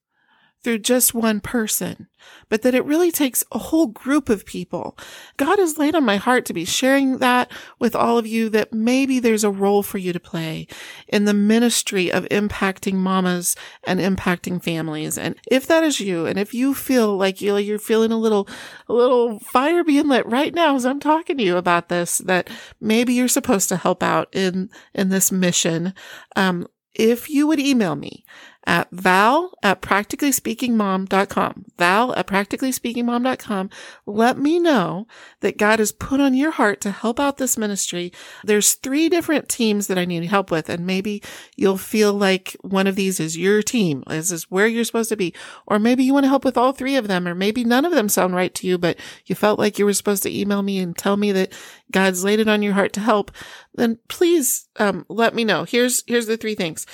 through 0.68 0.80
just 0.80 1.14
one 1.14 1.40
person, 1.40 2.10
but 2.50 2.62
that 2.62 2.76
it 2.76 2.84
really 2.84 3.10
takes 3.10 3.42
a 3.54 3.58
whole 3.58 3.88
group 3.88 4.28
of 4.28 4.46
people. 4.46 4.98
God 5.38 5.60
has 5.60 5.78
laid 5.78 5.96
on 5.96 6.04
my 6.04 6.18
heart 6.18 6.44
to 6.44 6.54
be 6.54 6.66
sharing 6.66 7.20
that 7.20 7.50
with 7.80 7.96
all 7.96 8.18
of 8.18 8.28
you 8.28 8.50
that 8.50 8.74
maybe 8.74 9.18
there's 9.22 9.46
a 9.46 9.50
role 9.50 9.82
for 9.82 9.98
you 9.98 10.12
to 10.12 10.20
play 10.20 10.68
in 11.08 11.24
the 11.24 11.34
ministry 11.34 12.12
of 12.12 12.26
impacting 12.26 12.96
mamas 12.96 13.56
and 13.86 14.02
impacting 14.02 14.62
families. 14.62 15.18
And 15.18 15.36
if 15.50 15.68
that 15.68 15.86
is 15.86 16.02
you, 16.02 16.26
and 16.26 16.38
if 16.38 16.54
you 16.54 16.74
feel 16.74 17.16
like 17.16 17.40
you're 17.40 17.80
feeling 17.80 18.12
a 18.12 18.18
little, 18.18 18.46
a 18.90 18.94
little 18.94 19.40
fire 19.40 19.86
being 19.86 20.10
lit 20.10 20.26
right 20.26 20.54
now 20.54 20.76
as 20.76 20.86
I'm 20.86 21.00
talking 21.00 21.38
to 21.38 21.44
you 21.46 21.56
about 21.56 21.88
this, 21.88 22.18
that 22.18 22.50
maybe 22.82 23.14
you're 23.14 23.30
supposed 23.30 23.70
to 23.70 23.78
help 23.78 24.04
out 24.04 24.28
in, 24.36 24.70
in 24.94 25.08
this 25.08 25.32
mission, 25.32 25.94
um, 26.36 26.68
if 26.94 27.30
you 27.30 27.48
would 27.48 27.60
email 27.60 27.96
me 27.96 28.26
at 28.68 28.90
val 28.92 29.54
at 29.64 29.82
practicallyspeakingmom.com, 29.82 31.66
val 31.78 32.14
at 32.16 32.28
practicallyspeakingmom.com, 32.28 33.70
let 34.06 34.38
me 34.38 34.60
know 34.60 35.08
that 35.40 35.58
God 35.58 35.80
has 35.80 35.94
put 35.94 36.20
on 36.20 36.34
your 36.34 36.52
heart 36.52 36.82
to 36.82 36.92
help 36.92 37.18
out 37.18 37.38
this 37.38 37.58
ministry. 37.58 38.12
There's 38.44 38.74
three 38.74 39.08
different 39.08 39.48
teams 39.48 39.88
that 39.88 39.98
I 39.98 40.04
need 40.04 40.26
help 40.26 40.52
with, 40.52 40.70
and 40.70 40.86
maybe 40.86 41.24
you'll 41.56 41.78
feel 41.78 42.14
like 42.14 42.58
one 42.60 42.88
of 42.88 42.98
these 42.98 43.22
is 43.22 43.38
your 43.38 43.62
team. 43.62 44.04
This 44.08 44.32
is 44.32 44.52
where 44.52 44.68
you're 44.68 44.84
supposed 44.84 45.10
to 45.10 45.16
be. 45.16 45.34
Or 45.66 45.80
maybe 45.80 46.04
you 46.04 46.14
want 46.14 46.26
to 46.26 46.30
help 46.30 46.44
with 46.44 46.58
all 46.58 46.74
three 46.74 46.98
of 46.98 47.08
them, 47.08 47.26
or 47.26 47.34
maybe 47.34 47.64
none 47.64 47.86
of 47.86 47.94
them 47.94 48.10
sound 48.10 48.36
right 48.36 48.54
to 48.56 48.68
you, 48.68 48.78
but 48.78 48.98
you 49.26 49.34
felt 49.34 49.60
like 49.60 49.80
you 49.80 49.86
were 49.86 49.94
supposed 49.94 50.24
to 50.24 50.38
email 50.38 50.62
me 50.62 50.80
and 50.80 50.98
tell 50.98 51.16
me 51.16 51.32
that 51.32 51.54
God's 51.90 52.26
laid 52.26 52.42
it 52.42 52.50
on 52.50 52.62
your 52.62 52.74
heart 52.74 52.92
to 52.94 53.00
help. 53.00 53.32
Then 53.76 54.00
please, 54.10 54.68
um, 54.76 55.06
let 55.08 55.34
me 55.34 55.46
know. 55.46 55.64
Here's, 55.64 56.04
here's 56.06 56.28
the 56.28 56.36
three 56.36 56.56
things. 56.56 56.86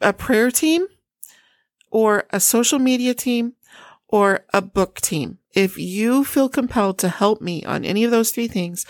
A 0.00 0.14
prayer 0.14 0.50
team, 0.50 0.86
or 1.94 2.24
a 2.30 2.40
social 2.40 2.80
media 2.80 3.14
team 3.14 3.52
or 4.08 4.44
a 4.52 4.60
book 4.60 5.00
team. 5.00 5.38
If 5.52 5.78
you 5.78 6.24
feel 6.24 6.48
compelled 6.48 6.98
to 6.98 7.08
help 7.08 7.40
me 7.40 7.64
on 7.64 7.84
any 7.84 8.02
of 8.02 8.10
those 8.10 8.32
three 8.32 8.48
things, 8.48 8.84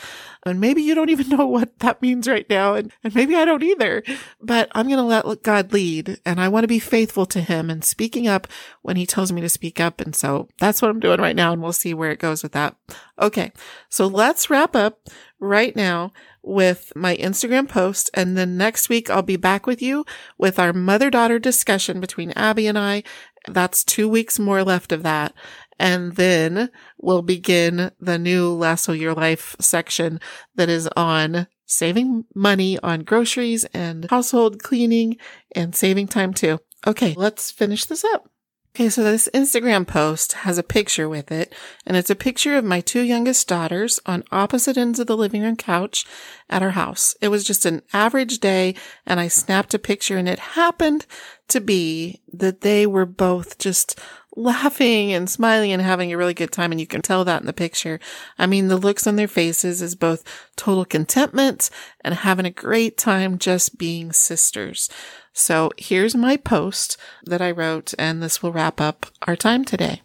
and 0.46 0.58
maybe 0.58 0.80
you 0.80 0.94
don't 0.94 1.10
even 1.10 1.28
know 1.36 1.46
what 1.46 1.78
that 1.80 2.00
means 2.00 2.26
right 2.26 2.48
now, 2.48 2.72
and, 2.72 2.90
and 3.04 3.14
maybe 3.14 3.36
I 3.36 3.44
don't 3.44 3.62
either, 3.62 4.02
but 4.40 4.70
I'm 4.72 4.86
going 4.86 4.96
to 4.96 5.02
let 5.02 5.42
God 5.42 5.74
lead 5.74 6.18
and 6.24 6.40
I 6.40 6.48
want 6.48 6.64
to 6.64 6.68
be 6.68 6.78
faithful 6.78 7.26
to 7.26 7.42
him 7.42 7.68
and 7.68 7.84
speaking 7.84 8.26
up 8.26 8.48
when 8.80 8.96
he 8.96 9.04
tells 9.04 9.30
me 9.32 9.42
to 9.42 9.50
speak 9.50 9.80
up. 9.80 10.00
And 10.00 10.16
so 10.16 10.48
that's 10.58 10.80
what 10.80 10.90
I'm 10.90 11.00
doing 11.00 11.20
right 11.20 11.36
now. 11.36 11.52
And 11.52 11.62
we'll 11.62 11.74
see 11.74 11.92
where 11.92 12.10
it 12.10 12.18
goes 12.18 12.42
with 12.42 12.52
that. 12.52 12.74
Okay. 13.20 13.52
So 13.90 14.06
let's 14.06 14.48
wrap 14.48 14.74
up 14.74 15.10
right 15.38 15.76
now 15.76 16.10
with 16.44 16.92
my 16.94 17.16
Instagram 17.16 17.68
post. 17.68 18.10
And 18.14 18.36
then 18.36 18.56
next 18.56 18.88
week, 18.88 19.10
I'll 19.10 19.22
be 19.22 19.36
back 19.36 19.66
with 19.66 19.82
you 19.82 20.04
with 20.38 20.58
our 20.58 20.72
mother 20.72 21.10
daughter 21.10 21.38
discussion 21.38 22.00
between 22.00 22.32
Abby 22.32 22.66
and 22.66 22.78
I. 22.78 23.02
That's 23.48 23.84
two 23.84 24.08
weeks 24.08 24.38
more 24.38 24.62
left 24.62 24.92
of 24.92 25.02
that. 25.02 25.34
And 25.78 26.16
then 26.16 26.70
we'll 26.98 27.22
begin 27.22 27.90
the 27.98 28.18
new 28.18 28.50
Lasso 28.50 28.92
Your 28.92 29.14
Life 29.14 29.56
section 29.60 30.20
that 30.54 30.68
is 30.68 30.88
on 30.96 31.48
saving 31.66 32.24
money 32.34 32.78
on 32.80 33.00
groceries 33.00 33.64
and 33.66 34.08
household 34.10 34.62
cleaning 34.62 35.16
and 35.54 35.74
saving 35.74 36.06
time 36.06 36.32
too. 36.32 36.60
Okay, 36.86 37.14
let's 37.16 37.50
finish 37.50 37.86
this 37.86 38.04
up. 38.04 38.28
Okay, 38.76 38.88
so 38.88 39.04
this 39.04 39.28
Instagram 39.32 39.86
post 39.86 40.32
has 40.32 40.58
a 40.58 40.64
picture 40.64 41.08
with 41.08 41.30
it, 41.30 41.54
and 41.86 41.96
it's 41.96 42.10
a 42.10 42.16
picture 42.16 42.56
of 42.56 42.64
my 42.64 42.80
two 42.80 43.02
youngest 43.02 43.46
daughters 43.46 44.00
on 44.04 44.24
opposite 44.32 44.76
ends 44.76 44.98
of 44.98 45.06
the 45.06 45.16
living 45.16 45.42
room 45.42 45.54
couch 45.54 46.04
at 46.50 46.60
our 46.60 46.70
house. 46.70 47.14
It 47.20 47.28
was 47.28 47.44
just 47.44 47.66
an 47.66 47.82
average 47.92 48.40
day, 48.40 48.74
and 49.06 49.20
I 49.20 49.28
snapped 49.28 49.74
a 49.74 49.78
picture, 49.78 50.16
and 50.16 50.28
it 50.28 50.40
happened 50.40 51.06
to 51.46 51.60
be 51.60 52.20
that 52.32 52.62
they 52.62 52.84
were 52.84 53.06
both 53.06 53.58
just 53.58 53.96
laughing 54.34 55.12
and 55.12 55.30
smiling 55.30 55.70
and 55.70 55.80
having 55.80 56.12
a 56.12 56.16
really 56.16 56.34
good 56.34 56.50
time. 56.50 56.72
And 56.72 56.80
you 56.80 56.88
can 56.88 57.00
tell 57.00 57.24
that 57.24 57.42
in 57.42 57.46
the 57.46 57.52
picture. 57.52 58.00
I 58.40 58.46
mean, 58.46 58.66
the 58.66 58.76
looks 58.76 59.06
on 59.06 59.14
their 59.14 59.28
faces 59.28 59.82
is 59.82 59.94
both 59.94 60.24
total 60.56 60.84
contentment 60.84 61.70
and 62.00 62.12
having 62.12 62.44
a 62.44 62.50
great 62.50 62.98
time 62.98 63.38
just 63.38 63.78
being 63.78 64.10
sisters. 64.10 64.90
So 65.36 65.72
here's 65.76 66.14
my 66.14 66.36
post 66.36 66.96
that 67.24 67.42
I 67.42 67.50
wrote, 67.50 67.92
and 67.98 68.22
this 68.22 68.40
will 68.40 68.52
wrap 68.52 68.80
up 68.80 69.06
our 69.26 69.34
time 69.34 69.64
today. 69.64 70.00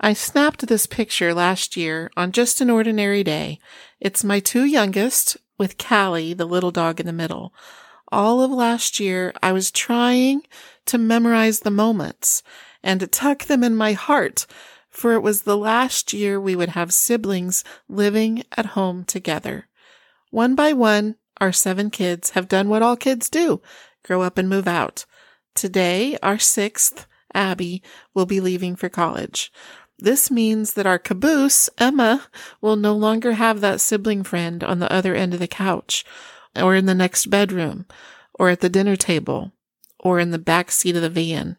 I 0.00 0.12
snapped 0.12 0.66
this 0.66 0.86
picture 0.86 1.32
last 1.32 1.76
year 1.76 2.10
on 2.16 2.32
just 2.32 2.60
an 2.60 2.68
ordinary 2.68 3.22
day. 3.22 3.60
It's 4.00 4.24
my 4.24 4.40
two 4.40 4.64
youngest 4.64 5.36
with 5.56 5.78
Callie, 5.78 6.34
the 6.34 6.46
little 6.46 6.72
dog 6.72 6.98
in 6.98 7.06
the 7.06 7.12
middle. 7.12 7.54
All 8.10 8.42
of 8.42 8.50
last 8.50 8.98
year, 8.98 9.32
I 9.40 9.52
was 9.52 9.70
trying 9.70 10.42
to 10.86 10.98
memorize 10.98 11.60
the 11.60 11.70
moments 11.70 12.42
and 12.82 12.98
to 13.00 13.06
tuck 13.06 13.44
them 13.44 13.62
in 13.62 13.76
my 13.76 13.92
heart, 13.92 14.46
for 14.90 15.12
it 15.12 15.22
was 15.22 15.42
the 15.42 15.56
last 15.56 16.12
year 16.12 16.40
we 16.40 16.56
would 16.56 16.70
have 16.70 16.92
siblings 16.92 17.62
living 17.88 18.42
at 18.56 18.66
home 18.66 19.04
together. 19.04 19.68
One 20.30 20.56
by 20.56 20.72
one, 20.72 21.14
our 21.40 21.52
seven 21.52 21.90
kids 21.90 22.30
have 22.30 22.48
done 22.48 22.68
what 22.68 22.82
all 22.82 22.96
kids 22.96 23.28
do 23.28 23.60
grow 24.04 24.22
up 24.22 24.38
and 24.38 24.48
move 24.48 24.68
out. 24.68 25.06
Today, 25.54 26.18
our 26.22 26.38
sixth, 26.38 27.06
Abby, 27.32 27.82
will 28.12 28.26
be 28.26 28.40
leaving 28.40 28.76
for 28.76 28.88
college. 28.88 29.52
This 29.98 30.30
means 30.30 30.74
that 30.74 30.86
our 30.86 30.98
caboose, 30.98 31.70
Emma, 31.78 32.26
will 32.60 32.76
no 32.76 32.94
longer 32.94 33.32
have 33.32 33.60
that 33.60 33.80
sibling 33.80 34.24
friend 34.24 34.62
on 34.62 34.78
the 34.78 34.92
other 34.92 35.14
end 35.14 35.32
of 35.32 35.40
the 35.40 35.46
couch, 35.46 36.04
or 36.54 36.74
in 36.74 36.86
the 36.86 36.94
next 36.94 37.26
bedroom, 37.26 37.86
or 38.34 38.50
at 38.50 38.60
the 38.60 38.68
dinner 38.68 38.96
table, 38.96 39.52
or 40.00 40.18
in 40.20 40.32
the 40.32 40.38
back 40.38 40.70
seat 40.70 40.96
of 40.96 41.02
the 41.02 41.08
van. 41.08 41.56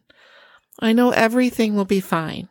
I 0.78 0.92
know 0.92 1.10
everything 1.10 1.74
will 1.74 1.86
be 1.86 2.00
fine. 2.00 2.48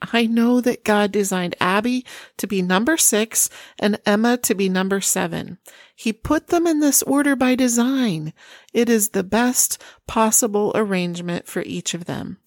I 0.00 0.26
know 0.26 0.60
that 0.60 0.84
God 0.84 1.10
designed 1.10 1.56
Abby 1.60 2.04
to 2.36 2.46
be 2.46 2.62
number 2.62 2.96
six 2.96 3.50
and 3.78 3.98
Emma 4.06 4.36
to 4.38 4.54
be 4.54 4.68
number 4.68 5.00
seven. 5.00 5.58
He 5.94 6.12
put 6.12 6.48
them 6.48 6.66
in 6.66 6.80
this 6.80 7.02
order 7.02 7.34
by 7.34 7.54
design. 7.54 8.32
It 8.72 8.88
is 8.88 9.10
the 9.10 9.24
best 9.24 9.82
possible 10.06 10.72
arrangement 10.74 11.46
for 11.46 11.62
each 11.62 11.94
of 11.94 12.04
them. 12.04 12.38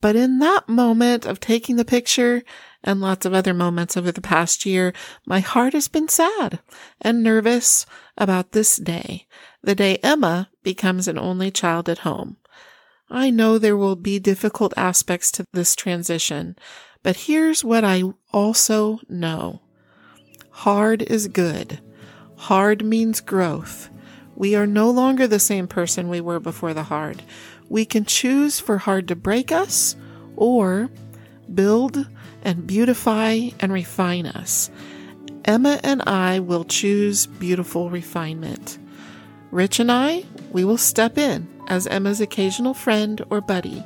But 0.00 0.16
in 0.16 0.38
that 0.38 0.68
moment 0.68 1.26
of 1.26 1.40
taking 1.40 1.76
the 1.76 1.84
picture 1.84 2.42
and 2.82 3.00
lots 3.00 3.26
of 3.26 3.34
other 3.34 3.52
moments 3.52 3.96
over 3.96 4.10
the 4.10 4.22
past 4.22 4.64
year, 4.64 4.94
my 5.26 5.40
heart 5.40 5.74
has 5.74 5.88
been 5.88 6.08
sad 6.08 6.60
and 7.00 7.22
nervous 7.22 7.84
about 8.16 8.52
this 8.52 8.76
day, 8.76 9.26
the 9.62 9.74
day 9.74 9.98
Emma 10.02 10.50
becomes 10.62 11.06
an 11.06 11.18
only 11.18 11.50
child 11.50 11.88
at 11.88 11.98
home. 11.98 12.38
I 13.10 13.30
know 13.30 13.58
there 13.58 13.76
will 13.76 13.96
be 13.96 14.20
difficult 14.20 14.72
aspects 14.76 15.32
to 15.32 15.44
this 15.52 15.74
transition, 15.74 16.56
but 17.02 17.16
here's 17.16 17.64
what 17.64 17.84
I 17.84 18.04
also 18.32 19.00
know. 19.08 19.62
Hard 20.50 21.02
is 21.02 21.26
good. 21.26 21.80
Hard 22.36 22.84
means 22.84 23.20
growth. 23.20 23.90
We 24.36 24.54
are 24.54 24.66
no 24.66 24.90
longer 24.90 25.26
the 25.26 25.40
same 25.40 25.66
person 25.66 26.08
we 26.08 26.20
were 26.20 26.38
before 26.38 26.72
the 26.72 26.84
hard. 26.84 27.22
We 27.68 27.84
can 27.84 28.04
choose 28.04 28.60
for 28.60 28.78
hard 28.78 29.08
to 29.08 29.16
break 29.16 29.50
us 29.50 29.96
or 30.36 30.88
build 31.52 32.06
and 32.42 32.66
beautify 32.66 33.50
and 33.58 33.72
refine 33.72 34.26
us. 34.26 34.70
Emma 35.44 35.80
and 35.82 36.02
I 36.06 36.38
will 36.38 36.64
choose 36.64 37.26
beautiful 37.26 37.90
refinement. 37.90 38.78
Rich 39.50 39.80
and 39.80 39.90
I, 39.90 40.24
we 40.52 40.64
will 40.64 40.78
step 40.78 41.18
in 41.18 41.48
as 41.70 41.86
Emma's 41.86 42.20
occasional 42.20 42.74
friend 42.74 43.24
or 43.30 43.40
buddy, 43.40 43.82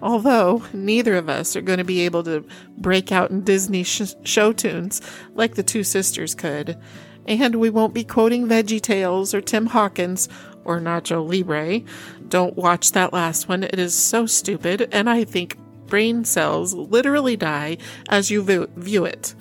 although 0.00 0.62
neither 0.72 1.16
of 1.16 1.28
us 1.28 1.56
are 1.56 1.60
going 1.60 1.78
to 1.78 1.84
be 1.84 2.00
able 2.02 2.22
to 2.22 2.46
break 2.78 3.12
out 3.12 3.30
in 3.30 3.42
Disney 3.42 3.82
sh- 3.82 4.14
show 4.22 4.52
tunes 4.52 5.02
like 5.34 5.56
the 5.56 5.62
two 5.62 5.82
sisters 5.82 6.34
could. 6.34 6.78
And 7.26 7.56
we 7.56 7.68
won't 7.68 7.92
be 7.92 8.04
quoting 8.04 8.46
Veggie 8.46 8.80
Tales 8.80 9.34
or 9.34 9.40
Tim 9.40 9.66
Hawkins 9.66 10.28
or 10.64 10.80
Nacho 10.80 11.28
Libre. 11.28 11.80
Don't 12.28 12.56
watch 12.56 12.92
that 12.92 13.12
last 13.12 13.48
one. 13.48 13.64
It 13.64 13.78
is 13.78 13.94
so 13.94 14.26
stupid, 14.26 14.88
and 14.92 15.10
I 15.10 15.24
think 15.24 15.58
brain 15.88 16.24
cells 16.24 16.72
literally 16.72 17.36
die 17.36 17.78
as 18.08 18.30
you 18.30 18.42
view, 18.42 18.70
view 18.76 19.04
it. 19.04 19.34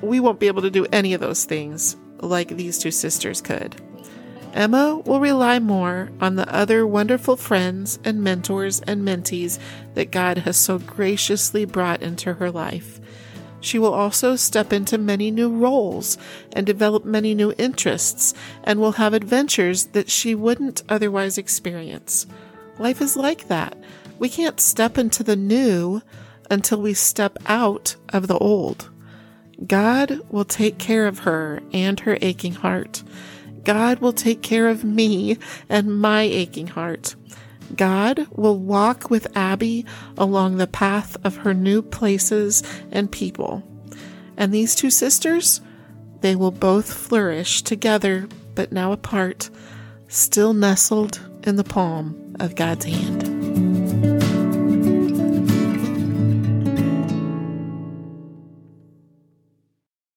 We 0.00 0.20
won't 0.20 0.38
be 0.38 0.46
able 0.46 0.62
to 0.62 0.70
do 0.70 0.86
any 0.92 1.14
of 1.14 1.20
those 1.20 1.44
things 1.44 1.96
like 2.20 2.48
these 2.48 2.78
two 2.78 2.90
sisters 2.92 3.40
could. 3.40 3.80
Emma 4.56 4.96
will 5.04 5.20
rely 5.20 5.58
more 5.58 6.10
on 6.18 6.36
the 6.36 6.52
other 6.52 6.86
wonderful 6.86 7.36
friends 7.36 7.98
and 8.04 8.22
mentors 8.22 8.80
and 8.80 9.06
mentees 9.06 9.58
that 9.92 10.10
God 10.10 10.38
has 10.38 10.56
so 10.56 10.78
graciously 10.78 11.66
brought 11.66 12.02
into 12.02 12.32
her 12.32 12.50
life. 12.50 12.98
She 13.60 13.78
will 13.78 13.92
also 13.92 14.34
step 14.34 14.72
into 14.72 14.96
many 14.96 15.30
new 15.30 15.50
roles 15.50 16.16
and 16.54 16.64
develop 16.64 17.04
many 17.04 17.34
new 17.34 17.52
interests 17.58 18.32
and 18.64 18.80
will 18.80 18.92
have 18.92 19.12
adventures 19.12 19.86
that 19.88 20.08
she 20.08 20.34
wouldn't 20.34 20.82
otherwise 20.88 21.36
experience. 21.36 22.26
Life 22.78 23.02
is 23.02 23.14
like 23.14 23.48
that. 23.48 23.76
We 24.18 24.30
can't 24.30 24.60
step 24.60 24.96
into 24.96 25.22
the 25.22 25.36
new 25.36 26.00
until 26.50 26.80
we 26.80 26.94
step 26.94 27.36
out 27.44 27.96
of 28.08 28.26
the 28.26 28.38
old. 28.38 28.88
God 29.66 30.20
will 30.30 30.44
take 30.44 30.78
care 30.78 31.06
of 31.06 31.20
her 31.20 31.62
and 31.72 32.00
her 32.00 32.16
aching 32.22 32.54
heart. 32.54 33.02
God 33.66 33.98
will 33.98 34.12
take 34.12 34.42
care 34.42 34.68
of 34.68 34.84
me 34.84 35.38
and 35.68 36.00
my 36.00 36.22
aching 36.22 36.68
heart. 36.68 37.16
God 37.74 38.28
will 38.30 38.56
walk 38.56 39.10
with 39.10 39.36
Abby 39.36 39.84
along 40.16 40.56
the 40.56 40.68
path 40.68 41.16
of 41.24 41.38
her 41.38 41.52
new 41.52 41.82
places 41.82 42.62
and 42.92 43.10
people. 43.10 43.64
And 44.36 44.54
these 44.54 44.76
two 44.76 44.90
sisters, 44.90 45.60
they 46.20 46.36
will 46.36 46.52
both 46.52 46.92
flourish 46.92 47.62
together, 47.62 48.28
but 48.54 48.70
now 48.70 48.92
apart, 48.92 49.50
still 50.06 50.54
nestled 50.54 51.20
in 51.42 51.56
the 51.56 51.64
palm 51.64 52.36
of 52.38 52.54
God's 52.54 52.84
hand. 52.84 53.35